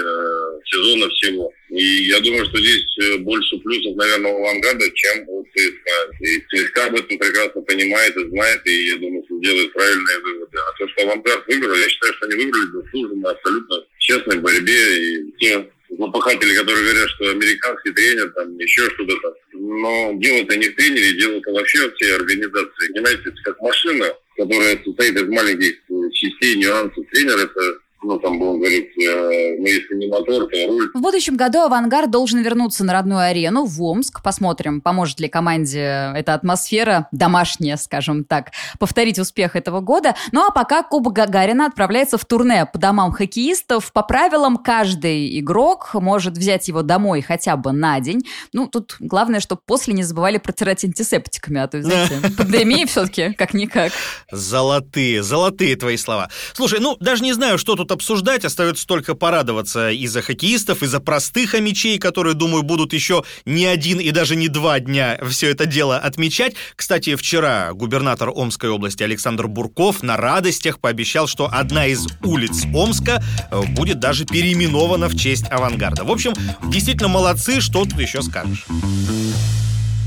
сезона 0.65 1.09
всего. 1.09 1.51
И 1.69 1.83
я 2.07 2.19
думаю, 2.21 2.45
что 2.45 2.57
здесь 2.59 2.85
э, 3.01 3.17
больше 3.17 3.57
плюсов, 3.57 3.95
наверное, 3.95 4.31
у 4.31 4.37
Авангарда, 4.37 4.85
чем 4.93 5.27
у 5.27 5.43
ЦСКА. 5.43 6.11
И 6.21 6.39
ЦСКА 6.49 6.85
об 6.85 6.95
этом 6.95 7.17
прекрасно 7.17 7.61
понимает 7.61 8.15
и 8.15 8.29
знает, 8.29 8.61
и 8.65 8.87
я 8.87 8.97
думаю, 8.97 9.23
что 9.25 9.39
делает 9.39 9.73
правильные 9.73 10.19
выводы. 10.19 10.57
А 10.57 10.77
то, 10.77 10.87
что 10.87 11.03
Авангард 11.03 11.47
выиграл, 11.47 11.75
я 11.75 11.89
считаю, 11.89 12.13
что 12.13 12.25
они 12.27 12.35
выиграли 12.35 12.71
заслуженно, 12.71 13.29
абсолютно 13.31 13.83
честной 13.97 14.39
борьбе. 14.39 14.97
И 14.99 15.31
те 15.39 15.67
злопыхатели, 15.89 16.55
которые 16.55 16.83
говорят, 16.83 17.09
что 17.09 17.31
американский 17.31 17.91
тренер, 17.91 18.29
там, 18.31 18.57
еще 18.57 18.89
что-то 18.91 19.15
там. 19.21 19.33
Но 19.67 20.13
дело-то 20.13 20.55
не 20.57 20.67
в 20.69 20.75
тренере, 20.75 21.13
дело-то 21.13 21.51
вообще 21.51 21.89
в 21.89 21.95
всей 21.95 22.15
организации. 22.15 22.99
Это 23.27 23.41
как 23.43 23.59
машина, 23.61 24.05
которая 24.37 24.79
состоит 24.83 25.15
из 25.15 25.27
маленьких 25.27 25.73
частей, 26.13 26.55
нюансов. 26.57 27.03
Тренер– 27.11 27.37
это 27.39 27.79
ну, 28.05 28.19
там, 28.19 28.39
будем 28.39 28.59
говорить, 28.59 28.91
э, 28.97 29.55
ну, 29.57 29.65
если 29.65 29.95
не 29.95 30.07
мотор, 30.07 30.47
то 30.47 30.67
руль. 30.67 30.91
В 30.93 31.01
будущем 31.01 31.35
году 31.35 31.59
«Авангард» 31.59 32.11
должен 32.11 32.41
вернуться 32.41 32.83
на 32.83 32.93
родную 32.93 33.21
арену 33.21 33.65
в 33.65 33.81
Омск. 33.81 34.21
Посмотрим, 34.21 34.81
поможет 34.81 35.19
ли 35.19 35.27
команде 35.27 36.11
эта 36.15 36.33
атмосфера, 36.33 37.07
домашняя, 37.11 37.77
скажем 37.77 38.23
так, 38.23 38.51
повторить 38.79 39.19
успех 39.19 39.55
этого 39.55 39.81
года. 39.81 40.15
Ну, 40.31 40.45
а 40.45 40.51
пока 40.51 40.83
Кубок 40.83 41.13
Гагарина 41.13 41.65
отправляется 41.65 42.17
в 42.17 42.25
турне 42.25 42.65
по 42.65 42.77
домам 42.77 43.11
хоккеистов. 43.11 43.91
По 43.91 44.03
правилам, 44.03 44.57
каждый 44.57 45.39
игрок 45.39 45.93
может 45.93 46.37
взять 46.37 46.67
его 46.67 46.83
домой 46.83 47.21
хотя 47.21 47.55
бы 47.55 47.71
на 47.71 47.99
день. 47.99 48.23
Ну, 48.53 48.67
тут 48.67 48.97
главное, 48.99 49.39
чтобы 49.39 49.61
после 49.65 49.93
не 49.93 50.03
забывали 50.03 50.37
протирать 50.37 50.83
антисептиками, 50.83 51.59
а 51.59 51.67
то, 51.67 51.81
знаете, 51.81 52.21
пандемия 52.37 52.85
все-таки 52.85 53.33
как-никак. 53.33 53.91
Золотые, 54.31 55.23
золотые 55.23 55.75
твои 55.75 55.97
слова. 55.97 56.29
Слушай, 56.53 56.79
ну, 56.79 56.97
даже 56.99 57.23
не 57.23 57.33
знаю, 57.33 57.57
что 57.57 57.75
тут 57.75 57.91
обсуждать, 57.95 58.45
остается 58.45 58.85
только 58.85 59.15
порадоваться 59.15 59.89
и 59.89 60.05
за 60.07 60.21
хоккеистов, 60.21 60.83
и 60.83 60.87
за 60.87 60.99
простых 60.99 61.55
амичей, 61.55 61.97
которые, 61.97 62.35
думаю, 62.35 62.63
будут 62.63 62.93
еще 62.93 63.23
не 63.45 63.65
один 63.65 63.99
и 63.99 64.11
даже 64.11 64.35
не 64.35 64.47
два 64.47 64.79
дня 64.79 65.17
все 65.29 65.49
это 65.49 65.65
дело 65.65 65.97
отмечать. 65.97 66.55
Кстати, 66.75 67.15
вчера 67.15 67.73
губернатор 67.73 68.29
Омской 68.29 68.69
области 68.69 69.03
Александр 69.03 69.47
Бурков 69.47 70.03
на 70.03 70.17
радостях 70.17 70.79
пообещал, 70.79 71.27
что 71.27 71.49
одна 71.51 71.87
из 71.87 72.05
улиц 72.23 72.65
Омска 72.73 73.23
э, 73.51 73.61
будет 73.69 73.99
даже 73.99 74.25
переименована 74.25 75.07
в 75.07 75.17
честь 75.17 75.45
авангарда. 75.49 76.03
В 76.03 76.11
общем, 76.11 76.33
действительно 76.67 77.09
молодцы, 77.09 77.61
что 77.61 77.85
тут 77.85 77.99
еще 77.99 78.21
скажешь. 78.21 78.65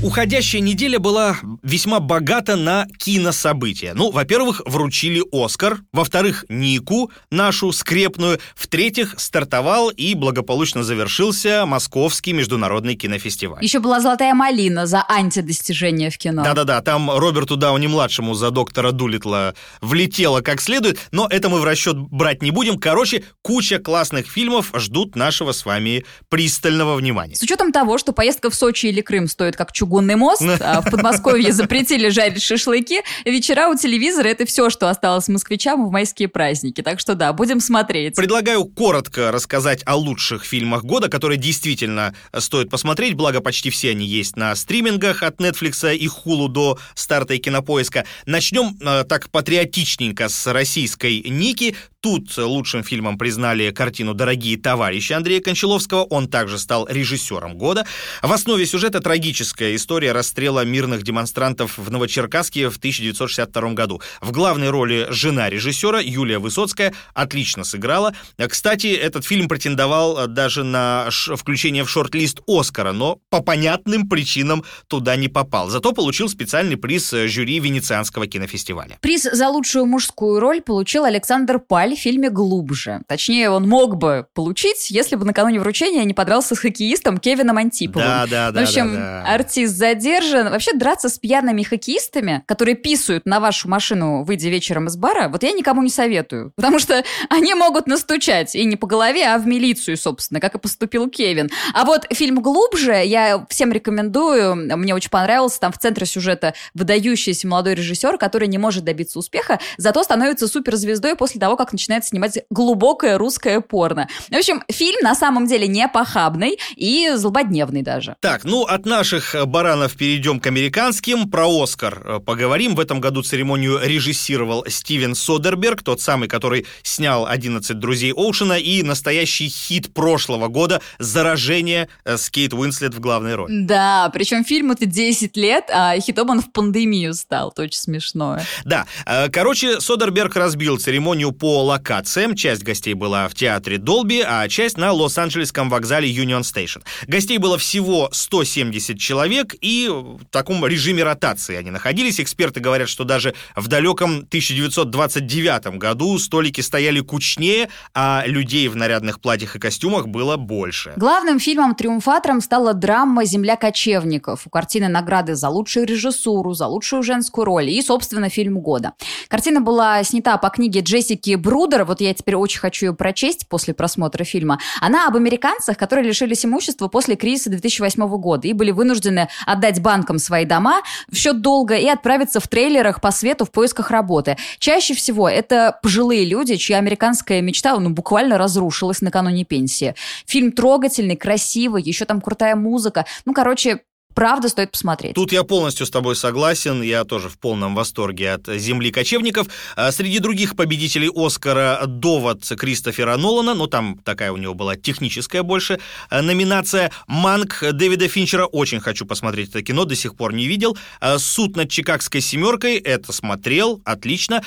Уходящая 0.01 0.61
неделя 0.61 0.97
была 0.97 1.35
весьма 1.61 1.99
богата 1.99 2.55
на 2.55 2.87
кинособытия. 2.97 3.93
Ну, 3.93 4.11
во-первых, 4.11 4.61
вручили 4.65 5.21
Оскар, 5.33 5.81
во-вторых, 5.91 6.45
Нику, 6.47 7.11
нашу 7.29 7.73
скрепную, 7.73 8.39
в-третьих, 8.55 9.15
стартовал 9.17 9.89
и 9.89 10.15
благополучно 10.15 10.83
завершился 10.83 11.65
Московский 11.65 12.31
международный 12.31 12.95
кинофестиваль. 12.95 13.61
Еще 13.61 13.79
была 13.79 13.99
«Золотая 13.99 14.33
малина» 14.33 14.85
за 14.85 15.03
антидостижение 15.05 16.09
в 16.09 16.17
кино. 16.17 16.45
Да-да-да, 16.45 16.81
там 16.81 17.11
Роберту 17.11 17.57
Дауни-младшему 17.57 18.35
за 18.35 18.51
доктора 18.51 18.93
Дулитла 18.93 19.53
влетело 19.81 20.39
как 20.39 20.61
следует, 20.61 20.97
но 21.11 21.27
это 21.29 21.49
мы 21.49 21.59
в 21.59 21.65
расчет 21.65 21.97
брать 21.97 22.41
не 22.41 22.51
будем. 22.51 22.79
Короче, 22.79 23.25
куча 23.41 23.79
классных 23.79 24.27
фильмов 24.27 24.71
ждут 24.77 25.17
нашего 25.17 25.51
с 25.51 25.65
вами 25.65 26.05
пристального 26.29 26.95
внимания. 26.95 27.35
С 27.35 27.41
учетом 27.41 27.73
того, 27.73 27.97
что 27.97 28.13
поездка 28.13 28.49
в 28.49 28.55
Сочи 28.55 28.85
или 28.85 29.01
Крым 29.01 29.27
стоит 29.27 29.57
как 29.57 29.73
чугун 29.73 29.88
чугунный 29.89 30.15
мост, 30.15 30.43
а 30.61 30.81
в 30.81 30.91
Подмосковье 30.91 31.51
запретили 31.51 32.09
жарить 32.09 32.43
шашлыки. 32.43 33.01
Вечера 33.25 33.69
у 33.69 33.75
телевизора— 33.75 34.27
это 34.29 34.45
все, 34.45 34.69
что 34.69 34.89
осталось 34.89 35.27
москвичам 35.27 35.87
в 35.87 35.91
майские 35.91 36.27
праздники. 36.27 36.81
Так 36.81 36.99
что 36.99 37.15
да, 37.15 37.33
будем 37.33 37.59
смотреть. 37.59 38.15
Предлагаю 38.15 38.65
коротко 38.65 39.31
рассказать 39.31 39.81
о 39.85 39.95
лучших 39.95 40.45
фильмах 40.45 40.83
года, 40.83 41.09
которые 41.09 41.37
действительно 41.37 42.13
стоит 42.37 42.69
посмотреть, 42.69 43.15
благо 43.15 43.41
почти 43.41 43.71
все 43.71 43.89
они 43.91 44.05
есть 44.05 44.35
на 44.35 44.55
стримингах 44.55 45.23
от 45.23 45.41
Netflix 45.41 45.95
и 45.95 46.07
Hulu 46.07 46.49
до 46.49 46.77
старта 46.93 47.33
и 47.33 47.39
кинопоиска. 47.39 48.05
Начнем 48.27 48.77
э, 48.81 49.03
так 49.05 49.29
патриотичненько 49.31 50.29
с 50.29 50.45
российской 50.51 51.21
Ники. 51.21 51.75
Тут 52.01 52.37
лучшим 52.37 52.81
фильмом 52.81 53.17
признали 53.17 53.71
картину 53.71 54.13
«Дорогие 54.13 54.57
товарищи» 54.57 55.11
Андрея 55.11 55.41
Кончаловского. 55.41 56.03
Он 56.03 56.29
также 56.29 56.57
стал 56.57 56.87
режиссером 56.87 57.57
года. 57.57 57.85
В 58.21 58.31
основе 58.31 58.65
сюжета 58.65 59.01
трагическая 59.01 59.75
история 59.75 60.13
расстрела 60.13 60.63
мирных 60.63 61.03
демонстрантов 61.03 61.77
в 61.77 61.91
Новочеркасске 61.91 62.69
в 62.69 62.77
1962 62.77 63.73
году. 63.73 64.01
В 64.21 64.31
главной 64.31 64.69
роли 64.69 65.07
жена 65.09 65.49
режиссера 65.49 65.99
Юлия 65.99 66.39
Высоцкая 66.39 66.93
отлично 67.13 67.65
сыграла. 67.65 68.15
Кстати, 68.47 68.87
этот 68.87 69.25
фильм 69.25 69.49
претендовал 69.49 70.25
даже 70.27 70.63
на 70.63 71.09
включение 71.11 71.83
в 71.83 71.89
шорт-лист 71.89 72.39
Оскара, 72.47 72.93
но 72.93 73.19
по 73.29 73.41
понятным 73.41 74.07
причинам 74.07 74.63
туда 74.87 75.17
не 75.17 75.27
попал. 75.27 75.67
Зато 75.67 75.91
получил 75.91 76.29
специальный 76.29 76.77
приз 76.77 77.11
жюри 77.11 77.59
Венецианского 77.59 78.25
кинофестиваля. 78.25 78.97
Приз 79.01 79.23
за 79.23 79.49
лучшую 79.49 79.85
мужскую 79.85 80.39
роль 80.39 80.61
получил 80.61 81.03
Александр 81.03 81.59
Паль 81.59 81.88
медаль 81.89 81.95
в 81.95 81.99
фильме 81.99 82.29
«Глубже». 82.29 83.01
Точнее, 83.07 83.49
он 83.49 83.67
мог 83.67 83.97
бы 83.97 84.27
получить, 84.33 84.91
если 84.91 85.15
бы 85.15 85.25
накануне 85.25 85.59
вручения 85.59 86.03
не 86.03 86.13
подрался 86.13 86.55
с 86.55 86.59
хоккеистом 86.59 87.17
Кевином 87.17 87.57
Антиповым. 87.57 88.07
Да, 88.07 88.27
да, 88.27 88.51
да. 88.51 88.61
В 88.61 88.63
общем, 88.63 88.93
да, 88.93 89.23
да. 89.25 89.33
артист 89.33 89.75
задержан. 89.75 90.49
Вообще, 90.49 90.73
драться 90.73 91.09
с 91.09 91.17
пьяными 91.17 91.63
хоккеистами, 91.63 92.43
которые 92.45 92.75
писают 92.75 93.25
на 93.25 93.39
вашу 93.39 93.67
машину, 93.67 94.23
выйдя 94.23 94.49
вечером 94.49 94.87
из 94.87 94.95
бара, 94.95 95.29
вот 95.29 95.43
я 95.43 95.51
никому 95.51 95.81
не 95.81 95.89
советую. 95.89 96.53
Потому 96.55 96.79
что 96.79 97.03
они 97.29 97.53
могут 97.53 97.87
настучать. 97.87 98.55
И 98.55 98.65
не 98.65 98.75
по 98.75 98.87
голове, 98.87 99.27
а 99.27 99.37
в 99.37 99.47
милицию, 99.47 99.97
собственно, 99.97 100.39
как 100.39 100.55
и 100.55 100.59
поступил 100.59 101.09
Кевин. 101.09 101.49
А 101.73 101.85
вот 101.85 102.05
фильм 102.11 102.41
«Глубже» 102.41 103.03
я 103.03 103.45
всем 103.49 103.71
рекомендую. 103.71 104.55
Мне 104.55 104.93
очень 104.95 105.09
понравился. 105.09 105.59
Там 105.59 105.71
в 105.71 105.77
центре 105.77 106.05
сюжета 106.05 106.53
выдающийся 106.73 107.47
молодой 107.47 107.75
режиссер, 107.75 108.17
который 108.17 108.47
не 108.47 108.57
может 108.57 108.83
добиться 108.83 109.19
успеха, 109.19 109.59
зато 109.77 110.03
становится 110.03 110.47
суперзвездой 110.47 111.15
после 111.15 111.39
того, 111.39 111.55
как 111.55 111.73
начинает 111.79 112.05
снимать 112.05 112.39
глубокое 112.49 113.17
русское 113.17 113.61
порно. 113.61 114.09
В 114.29 114.35
общем, 114.35 114.61
фильм 114.69 114.99
на 115.01 115.15
самом 115.15 115.47
деле 115.47 115.65
не 115.67 115.87
похабный 115.87 116.59
и 116.75 117.11
злободневный 117.15 117.83
даже. 117.83 118.17
Так, 118.19 118.43
ну 118.43 118.65
от 118.65 118.85
наших 118.85 119.35
баранов 119.47 119.95
перейдем 119.95 120.41
к 120.41 120.47
американским. 120.47 121.29
Про 121.29 121.47
Оскар 121.63 122.01
э, 122.03 122.19
поговорим. 122.19 122.75
В 122.75 122.81
этом 122.81 122.99
году 122.99 123.23
церемонию 123.23 123.79
режиссировал 123.81 124.65
Стивен 124.67 125.15
Содерберг, 125.15 125.81
тот 125.81 126.01
самый, 126.01 126.27
который 126.27 126.65
снял 126.83 127.25
«11 127.25 127.73
друзей 127.75 128.11
Оушена» 128.11 128.59
и 128.59 128.83
настоящий 128.83 129.47
хит 129.47 129.93
прошлого 129.93 130.49
года 130.49 130.81
«Заражение» 130.97 131.87
э, 132.03 132.17
с 132.17 132.29
Кейт 132.29 132.53
Уинслет 132.53 132.93
в 132.93 132.99
главной 132.99 133.35
роли. 133.35 133.53
Да, 133.63 134.09
причем 134.13 134.43
фильму-то 134.43 134.85
10 134.85 135.37
лет, 135.37 135.65
а 135.71 135.97
хитом 135.99 136.29
он 136.29 136.41
в 136.41 136.51
пандемию 136.51 137.13
стал. 137.13 137.51
Это 137.51 137.61
очень 137.61 137.79
смешное. 137.79 138.45
Да, 138.65 138.85
э, 139.05 139.29
короче, 139.29 139.79
Содерберг 139.79 140.35
разбил 140.35 140.77
церемонию 140.77 141.31
по 141.31 141.68
локациям. 141.69 142.35
Часть 142.35 142.63
гостей 142.63 142.95
была 142.95 143.27
в 143.27 143.35
театре 143.35 143.77
Долби, 143.77 144.23
а 144.25 144.47
часть 144.47 144.77
на 144.77 144.91
Лос-Анджелесском 144.91 145.69
вокзале 145.69 146.09
Юнион 146.09 146.43
Стейшн. 146.43 146.79
Гостей 147.07 147.37
было 147.37 147.57
всего 147.57 148.09
170 148.11 148.99
человек, 148.99 149.55
и 149.61 149.87
в 149.89 150.25
таком 150.31 150.65
режиме 150.65 151.03
ротации 151.03 151.55
они 151.55 151.69
находились. 151.69 152.19
Эксперты 152.19 152.59
говорят, 152.59 152.89
что 152.89 153.03
даже 153.03 153.35
в 153.55 153.67
далеком 153.67 154.19
1929 154.19 155.77
году 155.77 156.17
столики 156.17 156.61
стояли 156.61 157.01
кучнее, 157.01 157.69
а 157.93 158.23
людей 158.25 158.67
в 158.67 158.75
нарядных 158.75 159.21
платьях 159.21 159.55
и 159.55 159.59
костюмах 159.59 160.07
было 160.07 160.37
больше. 160.37 160.93
Главным 160.97 161.39
фильмом-триумфатором 161.39 162.41
стала 162.41 162.73
драма 162.73 163.25
«Земля 163.25 163.55
кочевников». 163.55 164.47
У 164.47 164.49
картины 164.49 164.87
награды 164.87 165.35
за 165.35 165.49
лучшую 165.49 165.85
режиссуру, 165.85 166.53
за 166.53 166.65
лучшую 166.65 167.03
женскую 167.03 167.45
роль 167.45 167.69
и, 167.69 167.81
собственно, 167.81 168.29
фильм 168.29 168.59
года. 168.59 168.93
Картина 169.27 169.61
была 169.61 170.03
снята 170.03 170.37
по 170.37 170.49
книге 170.49 170.79
Джессики 170.81 171.35
Брудер, 171.59 171.83
вот 171.83 171.99
я 171.99 172.13
теперь 172.13 172.35
очень 172.35 172.61
хочу 172.61 172.85
ее 172.85 172.93
прочесть 172.93 173.45
после 173.49 173.73
просмотра 173.73 174.23
фильма. 174.23 174.59
Она 174.79 175.09
об 175.09 175.17
американцах, 175.17 175.75
которые 175.77 176.07
лишились 176.07 176.45
имущества 176.45 176.87
после 176.87 177.17
кризиса 177.17 177.49
2008 177.49 178.07
года 178.17 178.47
и 178.47 178.53
были 178.53 178.71
вынуждены 178.71 179.27
отдать 179.45 179.81
банкам 179.81 180.19
свои 180.19 180.45
дома 180.45 180.81
в 181.11 181.17
счет 181.17 181.41
долга 181.41 181.75
и 181.75 181.85
отправиться 181.85 182.39
в 182.39 182.47
трейлерах 182.47 183.01
по 183.01 183.11
свету 183.11 183.43
в 183.43 183.51
поисках 183.51 183.91
работы. 183.91 184.37
Чаще 184.59 184.93
всего 184.93 185.27
это 185.27 185.77
пожилые 185.83 186.23
люди, 186.23 186.55
чья 186.55 186.77
американская 186.77 187.41
мечта 187.41 187.77
ну, 187.77 187.89
буквально 187.89 188.37
разрушилась 188.37 189.01
накануне 189.01 189.43
пенсии. 189.43 189.95
Фильм 190.25 190.53
трогательный, 190.53 191.17
красивый, 191.17 191.83
еще 191.83 192.05
там 192.05 192.21
крутая 192.21 192.55
музыка. 192.55 193.05
Ну, 193.25 193.33
короче, 193.33 193.81
правда 194.19 194.49
стоит 194.49 194.71
посмотреть. 194.71 195.15
Тут 195.15 195.31
я 195.31 195.43
полностью 195.43 195.85
с 195.85 195.89
тобой 195.89 196.13
согласен, 196.13 196.81
я 196.81 197.05
тоже 197.05 197.29
в 197.29 197.37
полном 197.39 197.73
восторге 197.73 198.33
от 198.33 198.47
«Земли 198.47 198.91
кочевников». 198.91 199.47
А 199.77 199.93
среди 199.93 200.19
других 200.19 200.57
победителей 200.57 201.09
«Оскара» 201.15 201.83
«Довод» 201.87 202.43
Кристофера 202.59 203.15
Нолана, 203.15 203.53
ну 203.53 203.67
там 203.67 203.97
такая 204.03 204.33
у 204.33 204.37
него 204.37 204.53
была 204.55 204.75
техническая 204.75 205.41
больше 205.41 205.79
а, 206.09 206.21
номинация. 206.21 206.91
«Манк» 207.07 207.63
Дэвида 207.71 208.09
Финчера, 208.09 208.45
очень 208.45 208.81
хочу 208.81 209.05
посмотреть 209.05 209.51
это 209.51 209.61
кино, 209.61 209.85
до 209.85 209.95
сих 209.95 210.15
пор 210.15 210.33
не 210.33 210.47
видел. 210.47 210.77
А, 210.99 211.17
«Суд 211.17 211.55
над 211.55 211.69
Чикагской 211.69 212.19
семеркой», 212.19 212.75
это 212.75 213.13
смотрел, 213.13 213.81
отлично. 213.85 214.43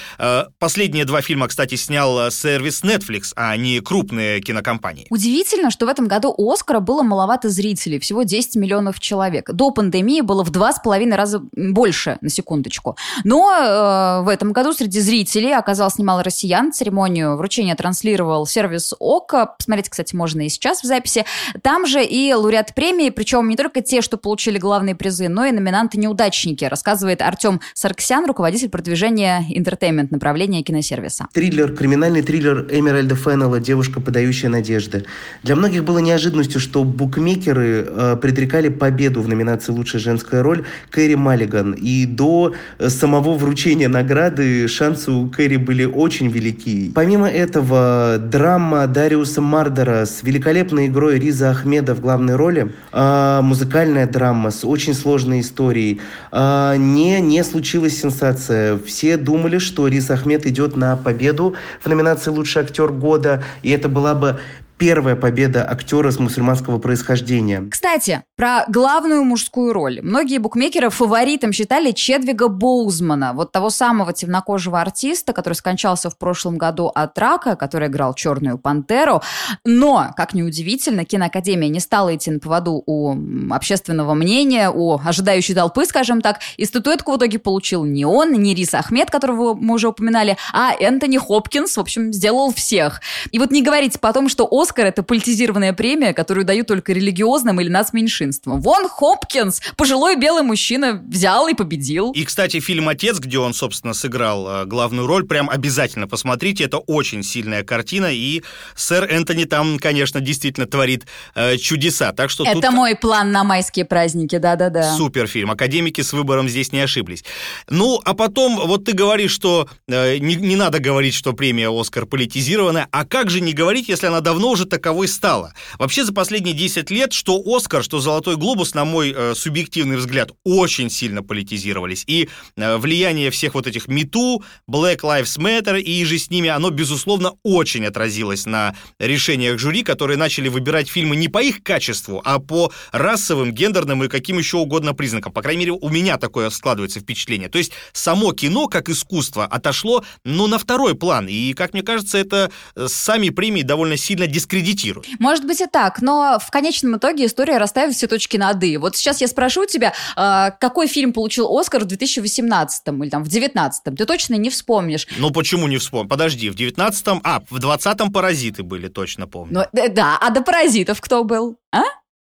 Последние 0.58 1.06
два 1.06 1.22
фильма, 1.22 1.48
кстати, 1.48 1.76
снял 1.76 2.30
сервис 2.30 2.82
Netflix, 2.82 3.32
а 3.36 3.56
не 3.56 3.80
крупные 3.80 4.42
кинокомпании. 4.42 5.06
Удивительно, 5.08 5.70
что 5.70 5.86
в 5.86 5.88
этом 5.88 6.08
году 6.08 6.34
«Оскара» 6.36 6.80
было 6.80 7.02
маловато 7.02 7.48
зрителей, 7.48 7.98
всего 7.98 8.22
10 8.22 8.56
миллионов 8.56 9.00
человек 9.00 9.50
до 9.62 9.70
пандемии 9.70 10.22
было 10.22 10.42
в 10.42 10.50
два 10.50 10.72
с 10.72 10.80
половиной 10.80 11.16
раза 11.16 11.40
больше, 11.52 12.18
на 12.20 12.30
секундочку. 12.30 12.96
Но 13.22 13.48
э, 13.52 14.24
в 14.24 14.28
этом 14.28 14.52
году 14.52 14.72
среди 14.72 14.98
зрителей 14.98 15.56
оказалось 15.56 15.98
немало 15.98 16.24
россиян. 16.24 16.72
Церемонию 16.72 17.36
вручения 17.36 17.76
транслировал 17.76 18.44
сервис 18.44 18.92
Okko. 18.98 19.54
Посмотреть, 19.56 19.88
кстати, 19.88 20.16
можно 20.16 20.40
и 20.40 20.48
сейчас 20.48 20.82
в 20.82 20.86
записи. 20.86 21.24
Там 21.62 21.86
же 21.86 22.04
и 22.04 22.34
лауреаты 22.34 22.74
премии, 22.74 23.10
причем 23.10 23.48
не 23.48 23.54
только 23.54 23.82
те, 23.82 24.02
что 24.02 24.16
получили 24.16 24.58
главные 24.58 24.96
призы, 24.96 25.28
но 25.28 25.44
и 25.44 25.52
номинанты-неудачники, 25.52 26.64
рассказывает 26.64 27.22
Артем 27.22 27.60
Саркисян, 27.74 28.26
руководитель 28.26 28.68
продвижения 28.68 29.44
entertainment 29.48 30.10
направления 30.10 30.64
киносервиса. 30.64 31.28
Триллер, 31.32 31.72
криминальный 31.72 32.22
триллер 32.22 32.66
Эмеральда 32.68 33.14
Феннелла 33.14 33.60
«Девушка, 33.60 34.00
подающая 34.00 34.50
надежды». 34.50 35.04
Для 35.44 35.54
многих 35.54 35.84
было 35.84 35.98
неожиданностью, 35.98 36.60
что 36.60 36.82
букмекеры 36.82 37.86
э, 37.86 38.16
предрекали 38.20 38.68
победу 38.68 39.22
в 39.22 39.28
номинации 39.28 39.41
номинации 39.42 39.72
«Лучшая 39.72 40.00
женская 40.00 40.42
роль» 40.42 40.64
Кэрри 40.90 41.14
Маллиган. 41.14 41.72
И 41.72 42.06
до 42.06 42.54
э, 42.78 42.88
самого 42.88 43.34
вручения 43.34 43.88
награды 43.88 44.68
шансы 44.68 45.10
у 45.10 45.28
Кэрри 45.28 45.56
были 45.56 45.84
очень 45.84 46.28
велики. 46.28 46.92
Помимо 46.94 47.28
этого, 47.28 48.18
драма 48.18 48.86
Дариуса 48.86 49.40
Мардера 49.40 50.04
с 50.04 50.22
великолепной 50.22 50.86
игрой 50.86 51.18
Риза 51.18 51.50
Ахмеда 51.50 51.94
в 51.94 52.00
главной 52.00 52.36
роли, 52.36 52.72
э, 52.92 53.40
музыкальная 53.42 54.06
драма 54.06 54.50
с 54.50 54.64
очень 54.64 54.94
сложной 54.94 55.40
историей, 55.40 56.00
э, 56.30 56.76
не, 56.78 57.20
не 57.20 57.44
случилась 57.44 58.00
сенсация. 58.00 58.78
Все 58.78 59.16
думали, 59.16 59.58
что 59.58 59.88
Риз 59.88 60.10
Ахмед 60.10 60.46
идет 60.46 60.76
на 60.76 60.96
победу 60.96 61.54
в 61.80 61.88
номинации 61.88 62.30
«Лучший 62.30 62.62
актер 62.62 62.92
года», 62.92 63.42
и 63.62 63.70
это 63.70 63.88
была 63.88 64.14
бы 64.14 64.38
первая 64.82 65.14
победа 65.14 65.64
актера 65.64 66.10
с 66.10 66.18
мусульманского 66.18 66.78
происхождения. 66.78 67.68
Кстати, 67.70 68.24
про 68.36 68.64
главную 68.66 69.22
мужскую 69.22 69.72
роль. 69.72 70.00
Многие 70.02 70.38
букмекеры 70.38 70.90
фаворитом 70.90 71.52
считали 71.52 71.92
Чедвига 71.92 72.48
Боузмана, 72.48 73.32
вот 73.32 73.52
того 73.52 73.70
самого 73.70 74.12
темнокожего 74.12 74.80
артиста, 74.80 75.32
который 75.32 75.54
скончался 75.54 76.10
в 76.10 76.18
прошлом 76.18 76.58
году 76.58 76.88
от 76.92 77.16
рака, 77.16 77.54
который 77.54 77.86
играл 77.86 78.12
«Черную 78.14 78.58
пантеру». 78.58 79.22
Но, 79.64 80.12
как 80.16 80.34
ни 80.34 80.42
удивительно, 80.42 81.04
киноакадемия 81.04 81.68
не 81.68 81.78
стала 81.78 82.16
идти 82.16 82.32
на 82.32 82.40
поводу 82.40 82.82
у 82.84 83.14
общественного 83.52 84.14
мнения, 84.14 84.68
у 84.68 84.98
ожидающей 84.98 85.54
толпы, 85.54 85.84
скажем 85.84 86.20
так, 86.20 86.40
и 86.56 86.64
статуэтку 86.64 87.12
в 87.12 87.18
итоге 87.18 87.38
получил 87.38 87.84
не 87.84 88.04
он, 88.04 88.32
не 88.32 88.52
Рис 88.52 88.74
Ахмед, 88.74 89.12
которого 89.12 89.54
мы 89.54 89.76
уже 89.76 89.86
упоминали, 89.86 90.36
а 90.52 90.72
Энтони 90.74 91.18
Хопкинс, 91.18 91.76
в 91.76 91.80
общем, 91.80 92.12
сделал 92.12 92.52
всех. 92.52 93.00
И 93.30 93.38
вот 93.38 93.52
не 93.52 93.62
говорите 93.62 94.00
потом, 94.00 94.28
что 94.28 94.48
Оскар— 94.50 94.71
это 94.78 95.02
политизированная 95.02 95.72
премия, 95.72 96.14
которую 96.14 96.44
дают 96.44 96.66
только 96.66 96.92
религиозным 96.92 97.60
или 97.60 97.68
нацменьшинствам. 97.68 98.60
Вон 98.60 98.88
Хопкинс, 98.88 99.60
пожилой 99.76 100.16
белый 100.16 100.42
мужчина, 100.42 101.02
взял 101.06 101.48
и 101.48 101.54
победил. 101.54 102.12
И, 102.12 102.24
кстати, 102.24 102.60
фильм 102.60 102.88
«Отец», 102.88 103.18
где 103.18 103.38
он, 103.38 103.54
собственно, 103.54 103.94
сыграл 103.94 104.62
э, 104.62 104.64
главную 104.66 105.06
роль, 105.06 105.26
прям 105.26 105.50
обязательно 105.50 106.08
посмотрите. 106.08 106.64
Это 106.64 106.78
очень 106.78 107.22
сильная 107.22 107.64
картина, 107.64 108.12
и 108.12 108.42
сэр 108.74 109.04
Энтони 109.04 109.44
там, 109.44 109.78
конечно, 109.78 110.20
действительно 110.20 110.66
творит 110.66 111.06
э, 111.34 111.56
чудеса. 111.56 112.12
Так 112.12 112.30
что 112.30 112.44
это 112.44 112.60
тут... 112.60 112.70
мой 112.72 112.94
план 112.94 113.32
на 113.32 113.44
майские 113.44 113.84
праздники, 113.84 114.38
да-да-да. 114.38 114.96
Супер 114.96 115.26
фильм. 115.26 115.50
Академики 115.50 116.00
с 116.00 116.12
выбором 116.12 116.48
здесь 116.48 116.72
не 116.72 116.80
ошиблись. 116.80 117.24
Ну, 117.68 118.00
а 118.04 118.14
потом, 118.14 118.66
вот 118.66 118.84
ты 118.84 118.92
говоришь, 118.92 119.32
что 119.32 119.68
э, 119.88 120.18
не, 120.18 120.36
не 120.36 120.56
надо 120.56 120.78
говорить, 120.78 121.14
что 121.14 121.32
премия 121.32 121.68
«Оскар» 121.68 122.06
политизирована, 122.06 122.88
а 122.90 123.04
как 123.04 123.30
же 123.30 123.40
не 123.40 123.52
говорить, 123.52 123.88
если 123.88 124.06
она 124.06 124.20
давно 124.20 124.50
уже 124.50 124.61
таковой 124.64 125.08
стала. 125.08 125.54
Вообще 125.78 126.04
за 126.04 126.12
последние 126.12 126.54
10 126.54 126.90
лет 126.90 127.12
что 127.12 127.42
«Оскар», 127.44 127.82
что 127.82 128.00
«Золотой 128.00 128.36
глобус», 128.36 128.74
на 128.74 128.84
мой 128.84 129.12
э, 129.14 129.34
субъективный 129.34 129.96
взгляд, 129.96 130.30
очень 130.44 130.90
сильно 130.90 131.22
политизировались. 131.22 132.04
И 132.06 132.28
э, 132.56 132.76
влияние 132.76 133.30
всех 133.30 133.54
вот 133.54 133.66
этих 133.66 133.88
МИТУ, 133.88 134.42
Black 134.70 135.00
Lives 135.00 135.38
Matter 135.38 135.80
и 135.80 136.04
же 136.04 136.18
с 136.18 136.30
ними, 136.30 136.48
оно, 136.48 136.70
безусловно, 136.70 137.32
очень 137.42 137.86
отразилось 137.86 138.46
на 138.46 138.74
решениях 138.98 139.58
жюри, 139.58 139.82
которые 139.82 140.16
начали 140.16 140.48
выбирать 140.48 140.88
фильмы 140.88 141.16
не 141.16 141.28
по 141.28 141.42
их 141.42 141.62
качеству, 141.62 142.20
а 142.24 142.38
по 142.38 142.72
расовым, 142.92 143.52
гендерным 143.52 144.04
и 144.04 144.08
каким 144.08 144.38
еще 144.38 144.58
угодно 144.58 144.94
признакам. 144.94 145.32
По 145.32 145.42
крайней 145.42 145.60
мере, 145.60 145.72
у 145.72 145.88
меня 145.88 146.18
такое 146.18 146.50
складывается 146.50 147.00
впечатление. 147.00 147.48
То 147.48 147.58
есть 147.58 147.72
само 147.92 148.32
кино, 148.32 148.68
как 148.68 148.88
искусство, 148.88 149.44
отошло, 149.44 150.04
ну, 150.24 150.46
на 150.46 150.58
второй 150.58 150.94
план. 150.94 151.26
И, 151.28 151.52
как 151.54 151.72
мне 151.72 151.82
кажется, 151.82 152.18
это 152.18 152.50
э, 152.74 152.86
сами 152.88 153.30
премии 153.30 153.62
довольно 153.62 153.96
сильно 153.96 154.26
дискредитируют. 154.52 155.08
Может 155.18 155.46
быть 155.46 155.60
и 155.60 155.66
так, 155.66 156.02
но 156.02 156.38
в 156.38 156.50
конечном 156.50 156.96
итоге 156.96 157.26
история 157.26 157.58
расставит 157.58 157.94
все 157.94 158.06
точки 158.06 158.36
над 158.36 158.62
«и». 158.62 158.76
Вот 158.76 158.96
сейчас 158.96 159.20
я 159.20 159.28
спрошу 159.28 159.66
тебя, 159.66 159.94
а, 160.16 160.50
какой 160.50 160.86
фильм 160.86 161.12
получил 161.12 161.56
Оскар 161.56 161.82
в 161.82 161.86
2018 161.86 162.88
или 163.02 163.10
там 163.10 163.22
в 163.22 163.28
2019? 163.28 163.96
Ты 163.96 164.04
точно 164.04 164.34
не 164.34 164.50
вспомнишь. 164.50 165.06
Ну 165.18 165.30
почему 165.30 165.66
не 165.68 165.78
вспомню? 165.78 166.08
Подожди, 166.08 166.50
в 166.50 166.54
19-м... 166.54 167.20
А, 167.24 167.40
в 167.48 167.58
20-м 167.58 168.12
«Паразиты» 168.12 168.62
были, 168.62 168.88
точно 168.88 169.26
помню. 169.26 169.66
Ну, 169.72 169.88
да, 169.88 170.18
а 170.20 170.30
до 170.30 170.42
«Паразитов» 170.42 171.00
кто 171.00 171.24
был? 171.24 171.56
А? 171.72 171.82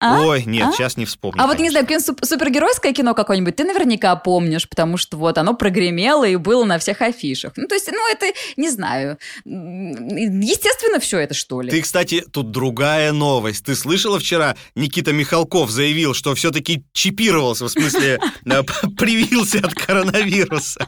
А? 0.02 0.20
Ой, 0.22 0.44
нет, 0.48 0.70
А? 0.70 0.72
сейчас 0.72 0.98
не 0.98 1.06
вспомню. 1.06 1.40
А 1.40 1.46
вот, 1.46 1.54
не 1.54 1.58
конечно. 1.70 1.72
знаю, 1.74 1.86
какое-нибудь 1.86 2.06
суп- 2.08 2.26
супергеройское 2.26 2.92
кино 2.92 3.14
какое-нибудь 3.14 3.56
ты 3.56 3.64
наверняка 3.64 4.16
помнишь, 4.16 4.68
потому 4.68 4.98
что 4.98 5.16
вот 5.16 5.38
оно 5.38 5.54
прогремело 5.54 6.24
и 6.28 6.38
было 6.38 6.66
на 6.66 6.80
всех 6.80 7.02
афишах. 7.04 7.54
Ну, 7.56 7.68
то 7.68 7.76
есть, 7.76 7.88
ну, 7.92 8.12
это, 8.12 8.26
не 8.58 8.70
знаю, 8.70 9.20
естественно, 9.46 11.00
все 11.00 11.20
это, 11.20 11.36
что 11.36 11.62
ли. 11.62 11.70
Ты, 11.70 11.82
кстати, 11.82 12.26
тут 12.32 12.50
другая 12.52 13.12
новость. 13.12 13.66
Ты 13.66 13.76
слышала 13.76 14.20
вчера, 14.20 14.56
Никита 14.76 15.14
Михалков 15.14 15.70
заявил, 15.70 16.16
что 16.16 16.34
все-таки 16.34 16.84
чипировался, 16.94 17.66
в 17.66 17.70
смысле, 17.70 18.20
э, 18.46 18.64
привился 18.98 19.60
от 19.60 19.76
коронавируса. 19.76 20.88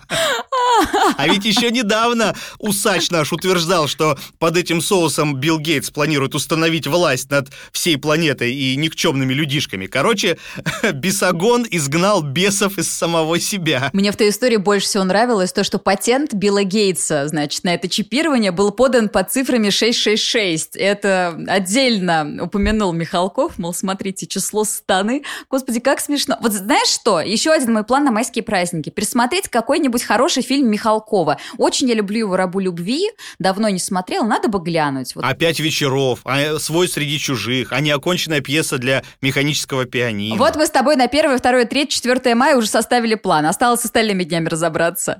А 1.18 1.28
ведь 1.28 1.46
еще 1.46 1.72
недавно 1.72 2.36
усач 2.58 3.10
наш 3.12 3.32
утверждал, 3.32 3.88
что 3.88 4.18
под 4.40 4.58
этим 4.58 4.82
соусом 4.82 5.36
Билл 5.36 5.60
Гейтс 5.60 5.90
планирует 5.90 6.36
установить 6.36 6.88
власть 6.88 7.30
над 7.30 7.50
всей 7.72 7.98
планетой 7.98 8.54
и 8.54 8.76
никчемными 8.76 9.34
людишками. 9.34 9.88
Короче, 9.88 10.38
Бесогон 10.94 11.66
изгнал 11.70 12.22
бесов 12.22 12.78
из 12.78 12.92
самого 12.92 13.40
себя. 13.40 13.90
Мне 13.94 14.12
в 14.12 14.18
той 14.18 14.30
истории 14.30 14.58
больше 14.58 14.88
всего 14.88 15.04
нравилось 15.04 15.54
то, 15.54 15.64
что 15.64 15.80
патент 15.80 16.34
Билла 16.34 16.64
Гейтса, 16.64 17.28
значит, 17.28 17.64
на 17.64 17.74
это 17.74 17.88
чипирование 17.90 18.52
был 18.52 18.72
подан 18.72 19.10
под 19.10 19.32
цифрами 19.32 19.70
666. 19.70 20.76
Это 20.76 21.40
отдельно 21.48 22.40
упомянул 22.42 22.94
Михалков, 22.94 23.58
мол, 23.58 23.74
смотрите, 23.74 24.28
число 24.28 24.64
станы. 24.64 25.24
Господи, 25.50 25.80
как 25.80 26.00
смешно. 26.00 26.38
Вот 26.42 26.54
знаешь 26.54 26.88
что? 26.88 27.20
Еще 27.20 27.52
один 27.52 27.74
мой 27.74 27.84
план 27.84 28.04
на 28.04 28.12
майские 28.12 28.44
праздники. 28.44 28.90
Присмотреть 28.90 29.50
какой-нибудь 29.50 30.04
хороший 30.04 30.44
фильм 30.44 30.63
Михалкова. 30.68 31.38
Очень 31.58 31.90
я 31.90 31.96
люблю 31.96 32.20
его 32.20 32.36
«Рабу 32.36 32.60
любви». 32.60 33.10
Давно 33.40 33.70
не 33.70 33.80
смотрел, 33.80 34.26
надо 34.26 34.48
бы 34.48 34.60
глянуть. 34.60 35.16
Вот 35.16 35.24
Опять 35.24 35.60
вечеров, 35.60 36.20
а 36.24 36.60
свой 36.60 36.88
среди 36.88 37.20
чужих, 37.20 37.72
а 37.72 37.80
неоконченная 37.80 38.42
пьеса 38.42 38.78
для 38.78 39.04
механического 39.22 39.86
пианино. 39.86 40.36
Вот 40.36 40.56
мы 40.56 40.66
с 40.66 40.70
тобой 40.70 40.96
на 40.96 41.06
1, 41.06 41.38
2, 41.38 41.66
3, 41.66 41.88
4 41.88 42.36
мая 42.36 42.56
уже 42.58 42.68
составили 42.68 43.16
план. 43.16 43.46
Осталось 43.46 43.82
с 43.82 43.86
остальными 43.86 44.24
днями 44.24 44.48
разобраться. 44.48 45.20